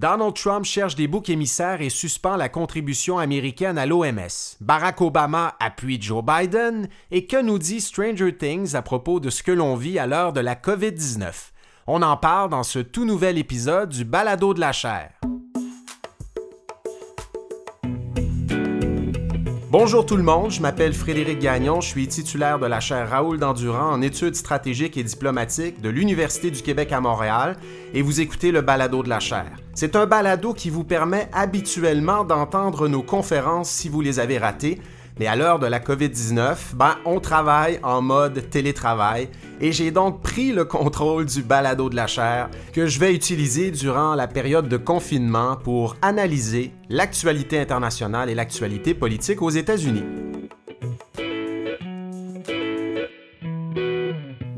Donald 0.00 0.32
Trump 0.32 0.64
cherche 0.64 0.94
des 0.94 1.06
boucs 1.08 1.28
émissaires 1.28 1.82
et 1.82 1.90
suspend 1.90 2.36
la 2.36 2.48
contribution 2.48 3.18
américaine 3.18 3.76
à 3.76 3.84
l'OMS. 3.84 4.56
Barack 4.62 5.02
Obama 5.02 5.56
appuie 5.60 6.00
Joe 6.00 6.24
Biden. 6.24 6.88
Et 7.10 7.26
que 7.26 7.42
nous 7.42 7.58
dit 7.58 7.82
Stranger 7.82 8.34
Things 8.34 8.74
à 8.74 8.80
propos 8.80 9.20
de 9.20 9.28
ce 9.28 9.42
que 9.42 9.52
l'on 9.52 9.76
vit 9.76 9.98
à 9.98 10.06
l'heure 10.06 10.32
de 10.32 10.40
la 10.40 10.54
COVID-19? 10.54 11.50
On 11.86 12.00
en 12.00 12.16
parle 12.16 12.48
dans 12.48 12.62
ce 12.62 12.78
tout 12.78 13.04
nouvel 13.04 13.36
épisode 13.36 13.90
du 13.90 14.06
Balado 14.06 14.54
de 14.54 14.60
la 14.60 14.72
chair. 14.72 15.10
Bonjour 19.70 20.04
tout 20.06 20.16
le 20.16 20.22
monde, 20.22 20.50
je 20.50 20.62
m'appelle 20.62 20.94
Frédéric 20.94 21.38
Gagnon, 21.38 21.80
je 21.80 21.88
suis 21.88 22.08
titulaire 22.08 22.58
de 22.58 22.66
la 22.66 22.80
chaire 22.80 23.08
Raoul 23.10 23.38
Dandurand 23.38 23.92
en 23.92 24.02
études 24.02 24.34
stratégiques 24.34 24.96
et 24.96 25.04
diplomatiques 25.04 25.80
de 25.80 25.90
l'Université 25.90 26.50
du 26.50 26.62
Québec 26.62 26.90
à 26.90 27.00
Montréal 27.00 27.56
et 27.94 28.02
vous 28.02 28.20
écoutez 28.20 28.50
le 28.50 28.62
balado 28.62 29.04
de 29.04 29.08
la 29.08 29.20
chaire. 29.20 29.52
C'est 29.80 29.96
un 29.96 30.04
balado 30.04 30.52
qui 30.52 30.68
vous 30.68 30.84
permet 30.84 31.30
habituellement 31.32 32.22
d'entendre 32.22 32.86
nos 32.86 33.02
conférences 33.02 33.70
si 33.70 33.88
vous 33.88 34.02
les 34.02 34.20
avez 34.20 34.36
ratées 34.36 34.78
mais 35.18 35.26
à 35.26 35.36
l'heure 35.36 35.58
de 35.58 35.66
la 35.66 35.80
COVID-19, 35.80 36.74
ben, 36.74 36.96
on 37.06 37.18
travaille 37.18 37.80
en 37.82 38.02
mode 38.02 38.50
télétravail 38.50 39.30
et 39.58 39.72
j'ai 39.72 39.90
donc 39.90 40.20
pris 40.20 40.52
le 40.52 40.66
contrôle 40.66 41.24
du 41.24 41.42
balado 41.42 41.88
de 41.88 41.96
la 41.96 42.06
chair 42.06 42.50
que 42.74 42.84
je 42.84 43.00
vais 43.00 43.14
utiliser 43.14 43.70
durant 43.70 44.14
la 44.14 44.28
période 44.28 44.68
de 44.68 44.76
confinement 44.76 45.56
pour 45.56 45.96
analyser 46.02 46.72
l'actualité 46.90 47.58
internationale 47.58 48.28
et 48.28 48.34
l'actualité 48.34 48.92
politique 48.92 49.40
aux 49.40 49.48
États-Unis. 49.48 50.04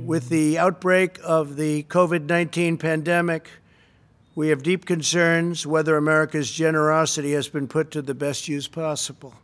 With 0.04 0.28
the 0.30 0.58
outbreak 0.58 1.20
of 1.24 1.54
the 1.54 1.86
COVID 1.86 2.26
19 2.26 2.76
pandemic, 2.76 3.61
we 4.34 4.48
have 4.48 4.62
deep 4.62 4.86
concerns 4.86 5.66
whether 5.66 5.96
America's 5.96 6.50
generosity 6.50 7.32
has 7.32 7.48
been 7.48 7.68
put 7.68 7.90
to 7.90 8.02
the 8.02 8.14
best 8.14 8.48
use 8.48 8.68
possible. 8.68 9.34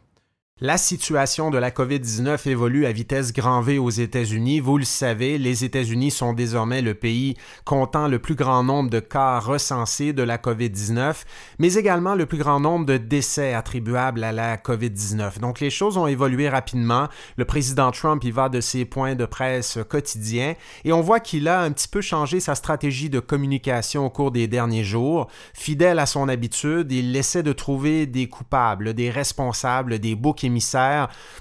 La 0.61 0.77
situation 0.77 1.51
de 1.51 1.59
la 1.59 1.71
COVID-19 1.71 2.49
évolue 2.49 2.85
à 2.85 2.91
vitesse 2.91 3.33
grand 3.33 3.61
V 3.61 3.79
aux 3.79 3.91
États-Unis. 3.91 4.59
Vous 4.59 4.77
le 4.77 4.85
savez, 4.85 5.39
les 5.39 5.65
États-Unis 5.65 6.11
sont 6.11 6.33
désormais 6.33 6.83
le 6.83 6.95
pays 6.95 7.37
comptant 7.65 8.09
le 8.09 8.19
plus 8.19 8.35
grand 8.35 8.65
nombre 8.65 8.91
de 8.91 8.99
cas 8.99 9.39
recensés 9.39 10.13
de 10.13 10.25
la 10.25 10.37
COVID-19, 10.37 11.15
mais 11.61 11.75
également 11.75 12.17
le 12.17 12.27
plus 12.27 12.39
grand 12.39 12.59
nombre 12.59 12.87
de 12.87 12.97
décès 12.97 13.55
attribuables 13.55 14.25
à 14.25 14.33
la 14.33 14.57
COVID-19. 14.57 15.39
Donc 15.39 15.61
les 15.61 15.71
choses 15.71 15.97
ont 15.97 16.09
évolué 16.09 16.49
rapidement. 16.49 17.07
Le 17.37 17.45
président 17.45 17.93
Trump 17.93 18.25
y 18.25 18.33
va 18.33 18.49
de 18.49 18.61
ses 18.61 18.85
points 18.85 19.15
de 19.15 19.27
presse 19.27 19.79
quotidiens 19.89 20.57
et 20.85 20.93
on 20.93 21.03
voit 21.03 21.21
qu'il 21.21 21.47
a 21.47 21.61
un 21.61 21.71
petit 21.71 21.87
peu 21.87 22.01
changé 22.01 22.41
sa 22.41 22.57
stratégie 22.57 23.11
de 23.11 23.21
communication 23.21 24.07
au 24.07 24.11
cours 24.11 24.33
des 24.33 24.49
derniers 24.49 24.83
jours. 24.83 25.29
Fidèle 25.55 26.01
à 26.01 26.07
son 26.07 26.29
habitude, 26.29 26.91
il 26.91 27.15
essaie 27.15 27.45
de 27.45 27.53
trouver 27.53 28.07
des 28.07 28.27
coupables, 28.27 28.95
des 28.95 29.11
responsables, 29.11 30.01
des 30.01 30.17
boucs 30.17 30.48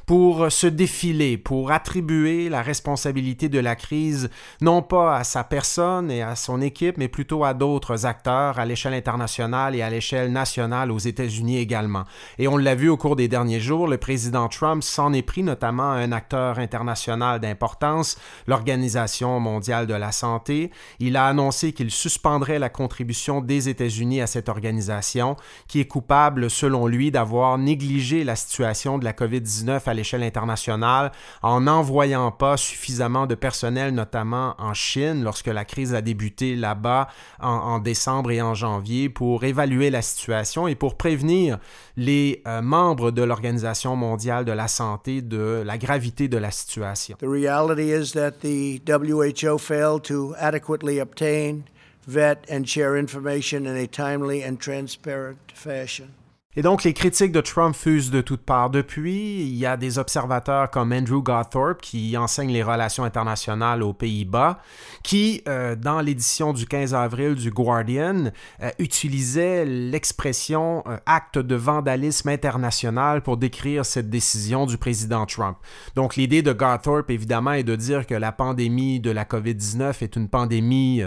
pour 0.05 0.51
se 0.51 0.67
défiler, 0.67 1.37
pour 1.37 1.71
attribuer 1.71 2.49
la 2.49 2.61
responsabilité 2.61 3.49
de 3.49 3.59
la 3.59 3.75
crise 3.75 4.29
non 4.61 4.81
pas 4.81 5.17
à 5.17 5.23
sa 5.23 5.43
personne 5.43 6.09
et 6.11 6.21
à 6.21 6.35
son 6.35 6.61
équipe, 6.61 6.97
mais 6.97 7.07
plutôt 7.07 7.43
à 7.43 7.53
d'autres 7.53 8.05
acteurs 8.05 8.59
à 8.59 8.65
l'échelle 8.65 8.93
internationale 8.93 9.75
et 9.75 9.81
à 9.81 9.89
l'échelle 9.89 10.31
nationale 10.31 10.91
aux 10.91 10.97
États-Unis 10.97 11.57
également. 11.57 12.03
Et 12.37 12.47
on 12.47 12.57
l'a 12.57 12.75
vu 12.75 12.89
au 12.89 12.97
cours 12.97 13.15
des 13.15 13.27
derniers 13.27 13.59
jours, 13.59 13.87
le 13.87 13.97
président 13.97 14.47
Trump 14.47 14.83
s'en 14.83 15.13
est 15.13 15.21
pris 15.21 15.43
notamment 15.43 15.91
à 15.91 15.95
un 15.95 16.11
acteur 16.11 16.59
international 16.59 17.39
d'importance, 17.39 18.17
l'Organisation 18.47 19.39
mondiale 19.39 19.87
de 19.87 19.93
la 19.93 20.11
santé. 20.11 20.71
Il 20.99 21.17
a 21.17 21.27
annoncé 21.27 21.73
qu'il 21.73 21.91
suspendrait 21.91 22.59
la 22.59 22.69
contribution 22.69 23.41
des 23.41 23.69
États-Unis 23.69 24.21
à 24.21 24.27
cette 24.27 24.49
organisation, 24.49 25.35
qui 25.67 25.79
est 25.79 25.85
coupable, 25.85 26.49
selon 26.49 26.87
lui, 26.87 27.11
d'avoir 27.11 27.57
négligé 27.57 28.23
la 28.23 28.35
situation 28.35 28.96
de 28.97 29.05
la 29.05 29.13
COVID-19 29.13 29.81
à 29.85 29.93
l'échelle 29.93 30.23
internationale 30.23 31.11
en 31.41 31.61
n'envoyant 31.61 32.31
pas 32.31 32.57
suffisamment 32.57 33.27
de 33.27 33.35
personnel, 33.35 33.93
notamment 33.93 34.55
en 34.57 34.73
Chine, 34.73 35.23
lorsque 35.23 35.47
la 35.47 35.65
crise 35.65 35.93
a 35.93 36.01
débuté 36.01 36.55
là-bas 36.55 37.07
en, 37.39 37.79
décembre 37.79 38.31
et 38.31 38.41
en 38.41 38.53
janvier, 38.53 39.09
pour 39.09 39.43
évaluer 39.43 39.89
la 39.89 40.01
situation 40.01 40.67
et 40.67 40.75
pour 40.75 40.95
prévenir 40.95 41.59
les 41.95 42.41
euh, 42.47 42.61
membres 42.61 43.11
de 43.11 43.23
l'Organisation 43.23 43.95
mondiale 43.95 44.45
de 44.45 44.51
la 44.51 44.67
santé 44.67 45.21
de 45.21 45.63
la 45.65 45.77
gravité 45.77 46.27
de 46.27 46.37
la 46.37 46.51
situation. 46.51 47.17
The 47.19 47.27
reality 47.27 47.91
is 47.91 48.13
that 48.13 48.39
the 48.41 48.81
WHO 48.87 49.57
failed 49.57 50.03
to 50.03 50.35
adequately 50.37 50.99
obtain, 50.99 51.63
vet 52.07 52.45
and 52.49 52.65
share 52.65 52.97
information 52.97 53.65
in 53.65 53.75
a 53.75 53.87
timely 53.87 54.43
and 54.43 54.57
transparent 54.57 55.51
fashion. 55.53 56.13
Et 56.59 56.63
donc, 56.63 56.83
les 56.83 56.93
critiques 56.93 57.31
de 57.31 57.39
Trump 57.39 57.75
fusent 57.75 58.09
de 58.09 58.19
toutes 58.19 58.41
parts. 58.41 58.71
Depuis, 58.71 59.41
il 59.41 59.55
y 59.55 59.67
a 59.67 59.77
des 59.77 59.99
observateurs 59.99 60.71
comme 60.71 60.91
Andrew 60.91 61.21
Gothorpe, 61.21 61.81
qui 61.81 62.17
enseigne 62.17 62.51
les 62.51 62.63
relations 62.63 63.03
internationales 63.03 63.83
aux 63.83 63.93
Pays-Bas, 63.93 64.59
qui, 65.03 65.43
euh, 65.47 65.75
dans 65.75 66.01
l'édition 66.01 66.53
du 66.53 66.65
15 66.65 66.95
avril 66.95 67.35
du 67.35 67.51
Guardian, 67.51 68.31
euh, 68.63 68.71
utilisait 68.79 69.65
l'expression 69.65 70.83
euh, 70.87 70.97
acte 71.05 71.37
de 71.37 71.53
vandalisme 71.53 72.29
international 72.29 73.21
pour 73.21 73.37
décrire 73.37 73.85
cette 73.85 74.09
décision 74.09 74.65
du 74.65 74.79
président 74.79 75.27
Trump. 75.27 75.57
Donc, 75.93 76.15
l'idée 76.15 76.41
de 76.41 76.53
Gothorpe, 76.53 77.11
évidemment, 77.11 77.51
est 77.51 77.63
de 77.63 77.75
dire 77.75 78.07
que 78.07 78.15
la 78.15 78.31
pandémie 78.31 78.99
de 78.99 79.11
la 79.11 79.25
COVID-19 79.25 80.01
est 80.01 80.15
une 80.15 80.27
pandémie 80.27 81.03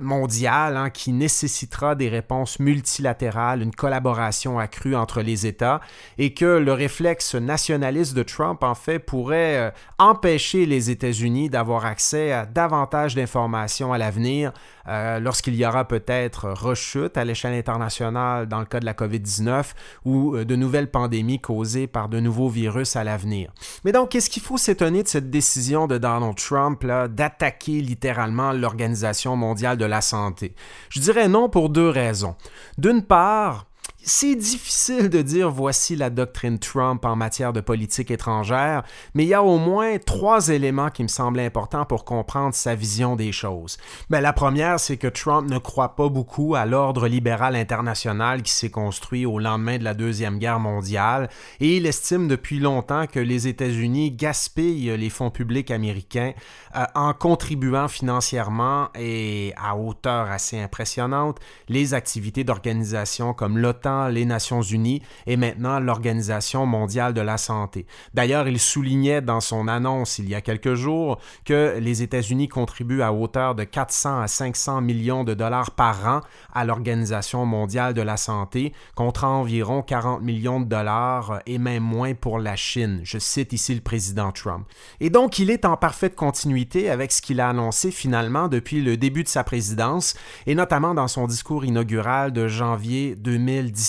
mondiale 0.00 0.76
hein, 0.76 0.90
qui 0.90 1.12
nécessitera 1.12 1.94
des 1.94 2.08
réponses 2.08 2.58
multilatérales, 2.58 3.62
une 3.62 3.74
collaboration 3.74 4.55
accrue 4.58 4.96
entre 4.96 5.22
les 5.22 5.46
États 5.46 5.80
et 6.18 6.34
que 6.34 6.44
le 6.44 6.72
réflexe 6.72 7.34
nationaliste 7.34 8.14
de 8.14 8.22
Trump, 8.22 8.62
en 8.62 8.74
fait, 8.74 8.98
pourrait 8.98 9.56
euh, 9.56 9.70
empêcher 9.98 10.66
les 10.66 10.90
États-Unis 10.90 11.50
d'avoir 11.50 11.86
accès 11.86 12.32
à 12.32 12.46
davantage 12.46 13.14
d'informations 13.14 13.92
à 13.92 13.98
l'avenir 13.98 14.52
euh, 14.88 15.18
lorsqu'il 15.18 15.56
y 15.56 15.66
aura 15.66 15.86
peut-être 15.86 16.50
rechute 16.50 17.16
à 17.16 17.24
l'échelle 17.24 17.54
internationale 17.54 18.46
dans 18.46 18.60
le 18.60 18.66
cas 18.66 18.80
de 18.80 18.84
la 18.84 18.94
COVID-19 18.94 19.64
ou 20.04 20.36
euh, 20.36 20.44
de 20.44 20.56
nouvelles 20.56 20.90
pandémies 20.90 21.40
causées 21.40 21.86
par 21.86 22.08
de 22.08 22.20
nouveaux 22.20 22.48
virus 22.48 22.96
à 22.96 23.04
l'avenir. 23.04 23.52
Mais 23.84 23.92
donc, 23.92 24.10
qu'est-ce 24.10 24.30
qu'il 24.30 24.42
faut 24.42 24.58
s'étonner 24.58 25.02
de 25.02 25.08
cette 25.08 25.30
décision 25.30 25.86
de 25.86 25.98
Donald 25.98 26.36
Trump 26.36 26.84
d'attaquer 26.84 27.80
littéralement 27.80 28.52
l'Organisation 28.52 29.36
mondiale 29.36 29.76
de 29.76 29.84
la 29.84 30.00
santé? 30.00 30.54
Je 30.88 31.00
dirais 31.00 31.28
non 31.28 31.48
pour 31.48 31.68
deux 31.68 31.88
raisons. 31.88 32.36
D'une 32.78 33.02
part, 33.02 33.66
c'est 34.08 34.36
difficile 34.36 35.10
de 35.10 35.20
dire 35.20 35.50
voici 35.50 35.96
la 35.96 36.10
doctrine 36.10 36.60
Trump 36.60 37.04
en 37.04 37.16
matière 37.16 37.52
de 37.52 37.60
politique 37.60 38.12
étrangère, 38.12 38.84
mais 39.14 39.24
il 39.24 39.28
y 39.28 39.34
a 39.34 39.42
au 39.42 39.58
moins 39.58 39.98
trois 39.98 40.48
éléments 40.48 40.90
qui 40.90 41.02
me 41.02 41.08
semblent 41.08 41.40
importants 41.40 41.84
pour 41.84 42.04
comprendre 42.04 42.54
sa 42.54 42.76
vision 42.76 43.16
des 43.16 43.32
choses. 43.32 43.78
Ben, 44.08 44.20
la 44.20 44.32
première, 44.32 44.78
c'est 44.78 44.96
que 44.96 45.08
Trump 45.08 45.50
ne 45.50 45.58
croit 45.58 45.96
pas 45.96 46.08
beaucoup 46.08 46.54
à 46.54 46.66
l'ordre 46.66 47.08
libéral 47.08 47.56
international 47.56 48.42
qui 48.42 48.52
s'est 48.52 48.70
construit 48.70 49.26
au 49.26 49.40
lendemain 49.40 49.76
de 49.76 49.84
la 49.84 49.94
Deuxième 49.94 50.38
Guerre 50.38 50.60
mondiale 50.60 51.28
et 51.58 51.76
il 51.76 51.84
estime 51.84 52.28
depuis 52.28 52.60
longtemps 52.60 53.08
que 53.08 53.18
les 53.18 53.48
États-Unis 53.48 54.12
gaspillent 54.12 54.96
les 54.96 55.10
fonds 55.10 55.30
publics 55.30 55.72
américains 55.72 56.32
euh, 56.76 56.84
en 56.94 57.12
contribuant 57.12 57.88
financièrement 57.88 58.88
et 58.94 59.52
à 59.56 59.76
hauteur 59.76 60.30
assez 60.30 60.60
impressionnante 60.60 61.40
les 61.68 61.92
activités 61.92 62.44
d'organisations 62.44 63.34
comme 63.34 63.58
l'OTAN 63.58 63.95
les 64.08 64.24
Nations 64.24 64.62
Unies 64.62 65.02
et 65.26 65.36
maintenant 65.36 65.80
l'Organisation 65.80 66.66
mondiale 66.66 67.14
de 67.14 67.20
la 67.20 67.38
santé. 67.38 67.86
D'ailleurs, 68.14 68.48
il 68.48 68.58
soulignait 68.58 69.20
dans 69.20 69.40
son 69.40 69.68
annonce 69.68 70.18
il 70.18 70.28
y 70.28 70.34
a 70.34 70.40
quelques 70.40 70.74
jours 70.74 71.18
que 71.44 71.78
les 71.78 72.02
États-Unis 72.02 72.48
contribuent 72.48 73.02
à 73.02 73.12
hauteur 73.12 73.54
de 73.54 73.64
400 73.64 74.20
à 74.20 74.28
500 74.28 74.80
millions 74.80 75.24
de 75.24 75.34
dollars 75.34 75.70
par 75.70 76.06
an 76.06 76.20
à 76.54 76.64
l'Organisation 76.64 77.46
mondiale 77.46 77.94
de 77.94 78.02
la 78.02 78.16
santé, 78.16 78.72
contre 78.94 79.24
environ 79.24 79.82
40 79.82 80.22
millions 80.22 80.60
de 80.60 80.66
dollars 80.66 81.40
et 81.46 81.58
même 81.58 81.82
moins 81.82 82.14
pour 82.14 82.38
la 82.38 82.56
Chine. 82.56 83.00
Je 83.04 83.18
cite 83.18 83.52
ici 83.52 83.74
le 83.74 83.80
président 83.80 84.32
Trump. 84.32 84.66
Et 85.00 85.10
donc, 85.10 85.38
il 85.38 85.50
est 85.50 85.64
en 85.64 85.76
parfaite 85.76 86.14
continuité 86.14 86.90
avec 86.90 87.12
ce 87.12 87.22
qu'il 87.22 87.40
a 87.40 87.48
annoncé 87.48 87.90
finalement 87.90 88.48
depuis 88.48 88.82
le 88.82 88.96
début 88.96 89.22
de 89.22 89.28
sa 89.28 89.44
présidence, 89.44 90.14
et 90.46 90.54
notamment 90.54 90.94
dans 90.94 91.08
son 91.08 91.26
discours 91.26 91.64
inaugural 91.64 92.32
de 92.32 92.48
janvier 92.48 93.14
2017 93.16 93.85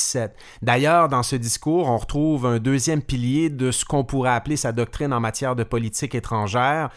D'ailleurs, 0.62 1.10
dans 1.10 1.24
ce 1.24 1.36
discours, 1.36 1.88
on 1.88 1.98
retrouve 1.98 2.46
un 2.46 2.60
deuxième 2.60 3.02
pilier 3.02 3.50
de 3.50 3.72
ce 3.72 3.86
qu'on 3.86 4.04
pourrait 4.04 4.32
appeler 4.32 4.58
sa 4.58 4.72
doctrine 4.72 5.14
en 5.14 5.20
matière 5.20 5.56
de 5.56 5.64
politique 5.64 6.16
étrangère. 6.16 6.90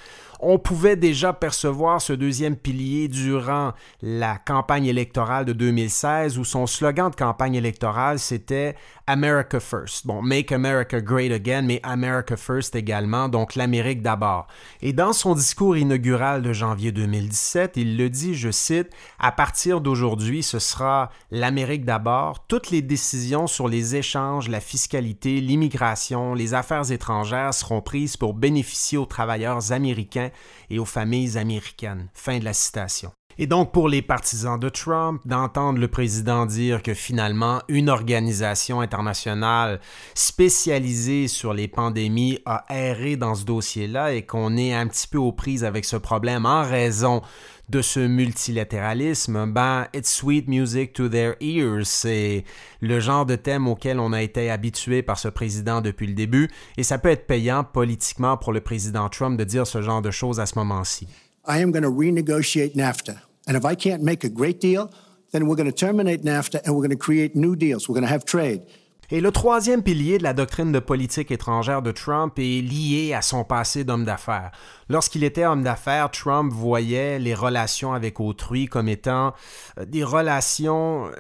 On 0.42 0.58
pouvait 0.58 0.96
déjà 0.96 1.34
percevoir 1.34 2.00
ce 2.00 2.14
deuxième 2.14 2.56
pilier 2.56 3.08
durant 3.08 3.74
la 4.00 4.38
campagne 4.38 4.86
électorale 4.86 5.44
de 5.44 5.52
2016 5.52 6.38
où 6.38 6.44
son 6.44 6.66
slogan 6.66 7.10
de 7.10 7.14
campagne 7.16 7.56
électorale 7.56 8.18
c'était 8.18 8.74
America 9.06 9.60
First. 9.60 10.06
Bon, 10.06 10.22
Make 10.22 10.52
America 10.52 11.00
Great 11.00 11.32
Again, 11.32 11.62
mais 11.62 11.80
America 11.82 12.36
First 12.36 12.74
également, 12.74 13.28
donc 13.28 13.54
l'Amérique 13.54 14.00
d'abord. 14.00 14.46
Et 14.80 14.94
dans 14.94 15.12
son 15.12 15.34
discours 15.34 15.76
inaugural 15.76 16.42
de 16.42 16.52
janvier 16.52 16.92
2017, 16.92 17.76
il 17.76 17.98
le 17.98 18.08
dit, 18.08 18.34
je 18.34 18.50
cite, 18.50 18.88
À 19.18 19.32
partir 19.32 19.80
d'aujourd'hui, 19.80 20.42
ce 20.42 20.58
sera 20.58 21.10
l'Amérique 21.30 21.84
d'abord. 21.84 22.46
Toutes 22.46 22.70
les 22.70 22.82
décisions 22.82 23.46
sur 23.46 23.68
les 23.68 23.96
échanges, 23.96 24.48
la 24.48 24.60
fiscalité, 24.60 25.40
l'immigration, 25.40 26.32
les 26.34 26.54
affaires 26.54 26.92
étrangères 26.92 27.52
seront 27.52 27.82
prises 27.82 28.16
pour 28.16 28.32
bénéficier 28.32 28.96
aux 28.96 29.06
travailleurs 29.06 29.72
américains 29.72 30.29
et 30.68 30.78
aux 30.78 30.84
familles 30.84 31.38
américaines. 31.38 32.08
Fin 32.14 32.38
de 32.38 32.44
la 32.44 32.52
citation. 32.52 33.12
Et 33.38 33.46
donc 33.46 33.72
pour 33.72 33.88
les 33.88 34.02
partisans 34.02 34.60
de 34.60 34.68
Trump, 34.68 35.22
d'entendre 35.24 35.78
le 35.78 35.88
président 35.88 36.44
dire 36.44 36.82
que 36.82 36.92
finalement 36.92 37.62
une 37.68 37.88
organisation 37.88 38.82
internationale 38.82 39.80
spécialisée 40.14 41.26
sur 41.26 41.54
les 41.54 41.66
pandémies 41.66 42.40
a 42.44 42.66
erré 42.68 43.16
dans 43.16 43.34
ce 43.34 43.46
dossier-là 43.46 44.12
et 44.12 44.26
qu'on 44.26 44.58
est 44.58 44.74
un 44.74 44.86
petit 44.86 45.08
peu 45.08 45.16
aux 45.16 45.32
prises 45.32 45.64
avec 45.64 45.86
ce 45.86 45.96
problème 45.96 46.44
en 46.44 46.64
raison 46.64 47.22
de 47.70 47.82
ce 47.82 48.00
multilatéralisme, 48.00 49.46
ben, 49.46 49.86
it's 49.94 50.10
sweet 50.10 50.48
music 50.48 50.92
to 50.92 51.08
their 51.08 51.36
ears. 51.40 51.86
C'est 51.86 52.44
le 52.80 52.98
genre 52.98 53.24
de 53.24 53.36
thème 53.36 53.68
auquel 53.68 54.00
on 54.00 54.12
a 54.12 54.22
été 54.22 54.50
habitué 54.50 55.02
par 55.02 55.18
ce 55.18 55.28
président 55.28 55.80
depuis 55.80 56.08
le 56.08 56.14
début 56.14 56.50
et 56.76 56.82
ça 56.82 56.98
peut 56.98 57.10
être 57.10 57.26
payant 57.26 57.62
politiquement 57.62 58.36
pour 58.36 58.52
le 58.52 58.60
président 58.60 59.08
Trump 59.08 59.38
de 59.38 59.44
dire 59.44 59.66
ce 59.66 59.82
genre 59.82 60.02
de 60.02 60.10
choses 60.10 60.40
à 60.40 60.46
ce 60.46 60.58
moment-ci. 60.58 61.06
I 61.46 61.62
am 61.62 61.70
going 61.70 61.82
to 61.82 61.90
renegotiate 61.90 62.74
NAFTA. 62.74 63.14
And 63.46 63.54
if 63.54 63.64
I 63.64 63.76
can't 63.76 64.02
make 64.02 64.24
a 64.24 64.28
great 64.28 64.60
deal, 64.60 64.90
then 65.32 65.46
we're 65.46 65.56
going 65.56 65.70
to 65.70 65.72
terminate 65.72 66.24
NAFTA 66.24 66.62
and 66.64 66.74
we're 66.74 66.86
going 66.86 66.90
to 66.90 66.96
create 66.96 67.36
new 67.36 67.54
deals. 67.54 67.88
We're 67.88 67.94
going 67.94 68.06
to 68.06 68.12
have 68.12 68.24
trade. 68.24 68.62
Et 69.12 69.20
le 69.20 69.32
troisième 69.32 69.82
pilier 69.82 70.18
de 70.18 70.22
la 70.22 70.34
doctrine 70.34 70.70
de 70.70 70.78
politique 70.78 71.32
étrangère 71.32 71.82
de 71.82 71.90
Trump 71.90 72.38
est 72.38 72.62
lié 72.62 73.12
à 73.12 73.22
son 73.22 73.42
passé 73.42 73.82
d'homme 73.82 74.04
d'affaires. 74.04 74.52
Lorsqu'il 74.88 75.24
était 75.24 75.44
homme 75.44 75.64
d'affaires, 75.64 76.12
Trump 76.12 76.52
voyait 76.52 77.18
les 77.18 77.34
relations 77.34 77.92
avec 77.92 78.20
autrui 78.20 78.66
comme 78.66 78.88
étant 78.88 79.34
euh, 79.78 79.84
des 79.84 80.04
relations 80.04 81.06
euh, 81.06 81.10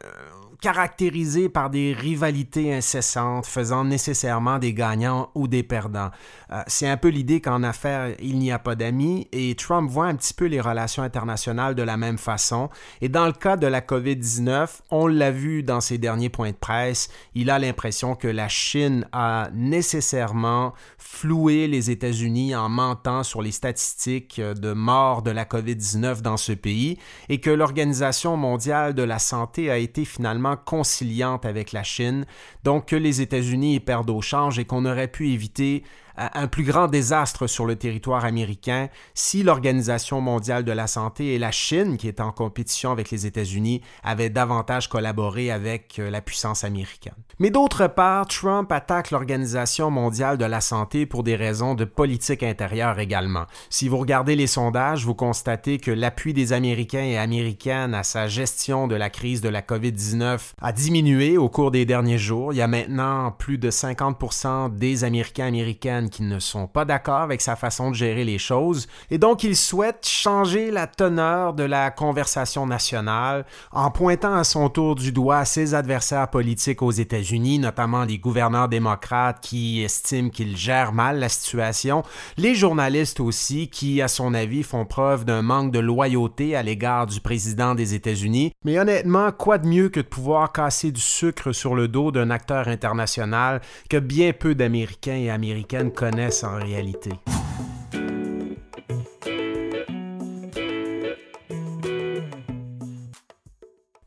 caractérisé 0.60 1.48
par 1.48 1.70
des 1.70 1.92
rivalités 1.92 2.74
incessantes, 2.74 3.46
faisant 3.46 3.84
nécessairement 3.84 4.58
des 4.58 4.74
gagnants 4.74 5.30
ou 5.34 5.48
des 5.48 5.62
perdants. 5.62 6.10
Euh, 6.52 6.62
c'est 6.66 6.88
un 6.88 6.96
peu 6.96 7.08
l'idée 7.08 7.40
qu'en 7.40 7.62
affaires, 7.62 8.14
il 8.20 8.38
n'y 8.38 8.52
a 8.52 8.58
pas 8.58 8.74
d'amis, 8.74 9.28
et 9.32 9.54
Trump 9.54 9.90
voit 9.90 10.06
un 10.06 10.14
petit 10.14 10.34
peu 10.34 10.46
les 10.46 10.60
relations 10.60 11.02
internationales 11.02 11.74
de 11.74 11.82
la 11.82 11.96
même 11.96 12.18
façon. 12.18 12.68
Et 13.00 13.08
dans 13.08 13.26
le 13.26 13.32
cas 13.32 13.56
de 13.56 13.66
la 13.66 13.80
COVID-19, 13.80 14.68
on 14.90 15.06
l'a 15.06 15.30
vu 15.30 15.62
dans 15.62 15.80
ses 15.80 15.98
derniers 15.98 16.28
points 16.28 16.50
de 16.50 16.56
presse, 16.56 17.08
il 17.34 17.50
a 17.50 17.58
l'impression 17.58 18.14
que 18.14 18.28
la 18.28 18.48
Chine 18.48 19.06
a 19.12 19.48
nécessairement 19.54 20.74
floué 20.98 21.68
les 21.68 21.90
États-Unis 21.90 22.54
en 22.54 22.68
mentant 22.68 23.22
sur 23.22 23.42
les 23.42 23.52
statistiques 23.52 24.40
de 24.40 24.72
mort 24.72 25.22
de 25.22 25.30
la 25.30 25.44
COVID-19 25.44 26.20
dans 26.20 26.36
ce 26.36 26.52
pays, 26.52 26.98
et 27.28 27.40
que 27.40 27.50
l'Organisation 27.50 28.36
mondiale 28.36 28.94
de 28.94 29.02
la 29.02 29.18
santé 29.18 29.70
a 29.70 29.78
été 29.78 30.04
finalement 30.04 30.49
conciliante 30.56 31.46
avec 31.46 31.72
la 31.72 31.82
Chine, 31.82 32.26
donc 32.64 32.86
que 32.86 32.96
les 32.96 33.20
États-Unis 33.20 33.76
y 33.76 33.80
perdent 33.80 34.10
au 34.10 34.20
change 34.20 34.58
et 34.58 34.64
qu'on 34.64 34.84
aurait 34.84 35.08
pu 35.08 35.30
éviter 35.30 35.84
un 36.16 36.46
plus 36.46 36.64
grand 36.64 36.88
désastre 36.88 37.46
sur 37.46 37.66
le 37.66 37.76
territoire 37.76 38.24
américain 38.24 38.88
si 39.14 39.42
l'Organisation 39.42 40.20
mondiale 40.20 40.64
de 40.64 40.72
la 40.72 40.86
santé 40.86 41.34
et 41.34 41.38
la 41.38 41.50
Chine, 41.50 41.96
qui 41.96 42.08
est 42.08 42.20
en 42.20 42.32
compétition 42.32 42.90
avec 42.92 43.10
les 43.10 43.26
États-Unis, 43.26 43.80
avaient 44.02 44.30
davantage 44.30 44.88
collaboré 44.88 45.50
avec 45.50 45.98
euh, 45.98 46.10
la 46.10 46.20
puissance 46.20 46.64
américaine. 46.64 47.14
Mais 47.38 47.50
d'autre 47.50 47.86
part, 47.86 48.26
Trump 48.26 48.70
attaque 48.72 49.10
l'Organisation 49.10 49.90
mondiale 49.90 50.38
de 50.38 50.44
la 50.44 50.60
santé 50.60 51.06
pour 51.06 51.22
des 51.22 51.36
raisons 51.36 51.74
de 51.74 51.84
politique 51.84 52.42
intérieure 52.42 52.98
également. 52.98 53.46
Si 53.70 53.88
vous 53.88 53.98
regardez 53.98 54.36
les 54.36 54.46
sondages, 54.46 55.04
vous 55.04 55.14
constatez 55.14 55.78
que 55.78 55.90
l'appui 55.90 56.34
des 56.34 56.52
Américains 56.52 57.04
et 57.04 57.18
Américaines 57.18 57.94
à 57.94 58.02
sa 58.02 58.28
gestion 58.28 58.88
de 58.88 58.94
la 58.94 59.10
crise 59.10 59.40
de 59.40 59.48
la 59.48 59.62
COVID-19 59.62 60.38
a 60.60 60.72
diminué 60.72 61.36
au 61.36 61.48
cours 61.48 61.70
des 61.70 61.84
derniers 61.84 62.18
jours. 62.18 62.52
Il 62.52 62.56
y 62.56 62.62
a 62.62 62.68
maintenant 62.68 63.32
plus 63.32 63.58
de 63.58 63.70
50% 63.70 64.76
des 64.76 65.04
Américains 65.04 65.46
américaines 65.46 65.99
qui 66.08 66.22
ne 66.22 66.38
sont 66.38 66.66
pas 66.66 66.84
d'accord 66.84 67.20
avec 67.20 67.40
sa 67.40 67.56
façon 67.56 67.90
de 67.90 67.94
gérer 67.96 68.24
les 68.24 68.38
choses, 68.38 68.86
et 69.10 69.18
donc 69.18 69.44
il 69.44 69.56
souhaite 69.56 70.06
changer 70.06 70.70
la 70.70 70.86
teneur 70.86 71.52
de 71.52 71.64
la 71.64 71.90
conversation 71.90 72.66
nationale 72.66 73.44
en 73.72 73.90
pointant 73.90 74.34
à 74.34 74.44
son 74.44 74.68
tour 74.68 74.94
du 74.94 75.12
doigt 75.12 75.44
ses 75.44 75.74
adversaires 75.74 76.28
politiques 76.28 76.82
aux 76.82 76.90
États-Unis, 76.90 77.58
notamment 77.58 78.04
les 78.04 78.18
gouverneurs 78.18 78.68
démocrates 78.68 79.40
qui 79.40 79.82
estiment 79.82 80.30
qu'il 80.30 80.56
gère 80.56 80.92
mal 80.92 81.18
la 81.18 81.28
situation, 81.28 82.02
les 82.36 82.54
journalistes 82.54 83.20
aussi 83.20 83.68
qui, 83.68 84.00
à 84.00 84.08
son 84.08 84.34
avis, 84.34 84.62
font 84.62 84.84
preuve 84.84 85.24
d'un 85.24 85.42
manque 85.42 85.72
de 85.72 85.78
loyauté 85.78 86.56
à 86.56 86.62
l'égard 86.62 87.06
du 87.06 87.20
président 87.20 87.74
des 87.74 87.94
États-Unis. 87.94 88.52
Mais 88.64 88.78
honnêtement, 88.78 89.32
quoi 89.32 89.58
de 89.58 89.66
mieux 89.66 89.88
que 89.88 90.00
de 90.00 90.06
pouvoir 90.06 90.52
casser 90.52 90.92
du 90.92 91.00
sucre 91.00 91.52
sur 91.52 91.74
le 91.74 91.88
dos 91.88 92.10
d'un 92.10 92.30
acteur 92.30 92.68
international 92.68 93.60
que 93.88 93.96
bien 93.96 94.32
peu 94.32 94.54
d'Américains 94.54 95.16
et 95.16 95.30
Américaines 95.30 95.89
connaissent 95.90 96.44
en 96.44 96.56
réalité. 96.56 97.10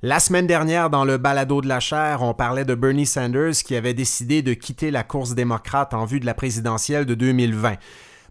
La 0.05 0.19
semaine 0.19 0.47
dernière, 0.47 0.89
dans 0.89 1.05
le 1.05 1.17
balado 1.17 1.61
de 1.61 1.67
la 1.69 1.79
chair, 1.79 2.23
on 2.23 2.33
parlait 2.33 2.65
de 2.65 2.75
Bernie 2.75 3.05
Sanders 3.05 3.53
qui 3.63 3.73
avait 3.73 3.93
décidé 3.93 4.41
de 4.41 4.53
quitter 4.53 4.91
la 4.91 5.03
course 5.03 5.33
démocrate 5.33 5.93
en 5.93 6.03
vue 6.03 6.19
de 6.19 6.25
la 6.25 6.33
présidentielle 6.33 7.05
de 7.05 7.15
2020. 7.15 7.77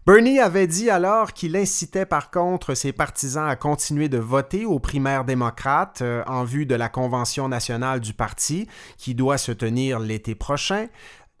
Bernie 0.05 0.39
avait 0.39 0.67
dit 0.67 0.89
alors 0.89 1.31
qu'il 1.31 1.55
incitait 1.55 2.05
par 2.05 2.29
contre 2.29 2.75
ses 2.75 2.91
partisans 2.91 3.47
à 3.47 3.55
continuer 3.55 4.09
de 4.09 4.17
voter 4.17 4.65
aux 4.65 4.79
primaires 4.79 5.23
démocrates 5.23 6.01
euh, 6.01 6.23
en 6.27 6.43
vue 6.43 6.65
de 6.65 6.75
la 6.75 6.89
convention 6.89 7.47
nationale 7.47 8.01
du 8.01 8.13
parti 8.13 8.67
qui 8.97 9.15
doit 9.15 9.37
se 9.37 9.53
tenir 9.53 9.99
l'été 9.99 10.35
prochain. 10.35 10.87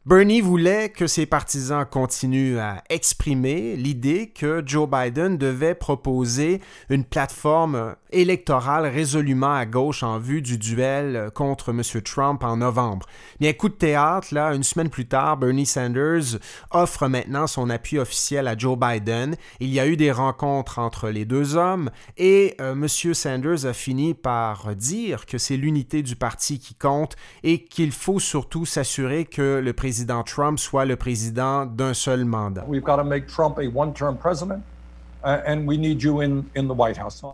Bernie 0.05 0.41
voulait 0.41 0.89
que 0.89 1.07
ses 1.07 1.25
partisans 1.25 1.85
continuent 1.89 2.57
à 2.57 2.83
exprimer 2.89 3.77
l'idée 3.77 4.33
que 4.35 4.61
Joe 4.65 4.85
Biden 4.85 5.37
devait 5.37 5.75
proposer 5.75 6.59
une 6.89 7.05
plateforme 7.05 7.95
électorale 8.11 8.85
résolument 8.85 9.55
à 9.55 9.65
gauche 9.65 10.03
en 10.03 10.19
vue 10.19 10.41
du 10.41 10.57
duel 10.57 11.31
contre 11.33 11.69
M. 11.69 11.81
Trump 12.01 12.43
en 12.43 12.57
novembre. 12.57 13.05
Bien, 13.39 13.53
coup 13.53 13.69
de 13.69 13.75
théâtre, 13.75 14.27
là, 14.33 14.53
une 14.53 14.63
semaine 14.63 14.89
plus 14.89 15.07
tard, 15.07 15.37
Bernie 15.37 15.65
Sanders 15.65 16.37
offre 16.71 17.07
maintenant 17.07 17.47
son 17.47 17.69
appui 17.69 17.97
officiel 17.97 18.49
à 18.49 18.57
Joe 18.57 18.77
Biden. 18.77 19.37
Il 19.61 19.69
y 19.69 19.79
a 19.79 19.87
eu 19.87 19.95
des 19.95 20.11
rencontres 20.11 20.79
entre 20.79 21.11
les 21.11 21.23
deux 21.23 21.55
hommes 21.55 21.89
et 22.17 22.55
euh, 22.59 22.73
M. 22.73 22.87
Sanders 22.89 23.65
a 23.65 23.71
fini 23.71 24.13
par 24.13 24.75
dire 24.75 25.25
que 25.25 25.37
c'est 25.37 25.55
l'unité 25.55 26.03
du 26.03 26.17
parti 26.17 26.59
qui 26.59 26.75
compte 26.75 27.15
et 27.41 27.63
qu'il 27.63 27.93
faut 27.93 28.19
surtout 28.19 28.65
s'assurer 28.65 29.23
que 29.23 29.61
le 29.63 29.71
président 29.71 29.92
président 29.93 30.23
Trump 30.23 30.57
soit 30.57 30.85
le 30.85 30.95
président 30.95 31.67
d'un 31.67 31.93
seul 31.93 32.25
mandat. 32.25 32.65
We've 32.67 32.81
got 32.81 32.97
to 32.97 33.03
make 33.03 33.27
Trump 33.27 33.59
a 33.59 33.67
one-term 33.67 34.17
president. 34.17 34.63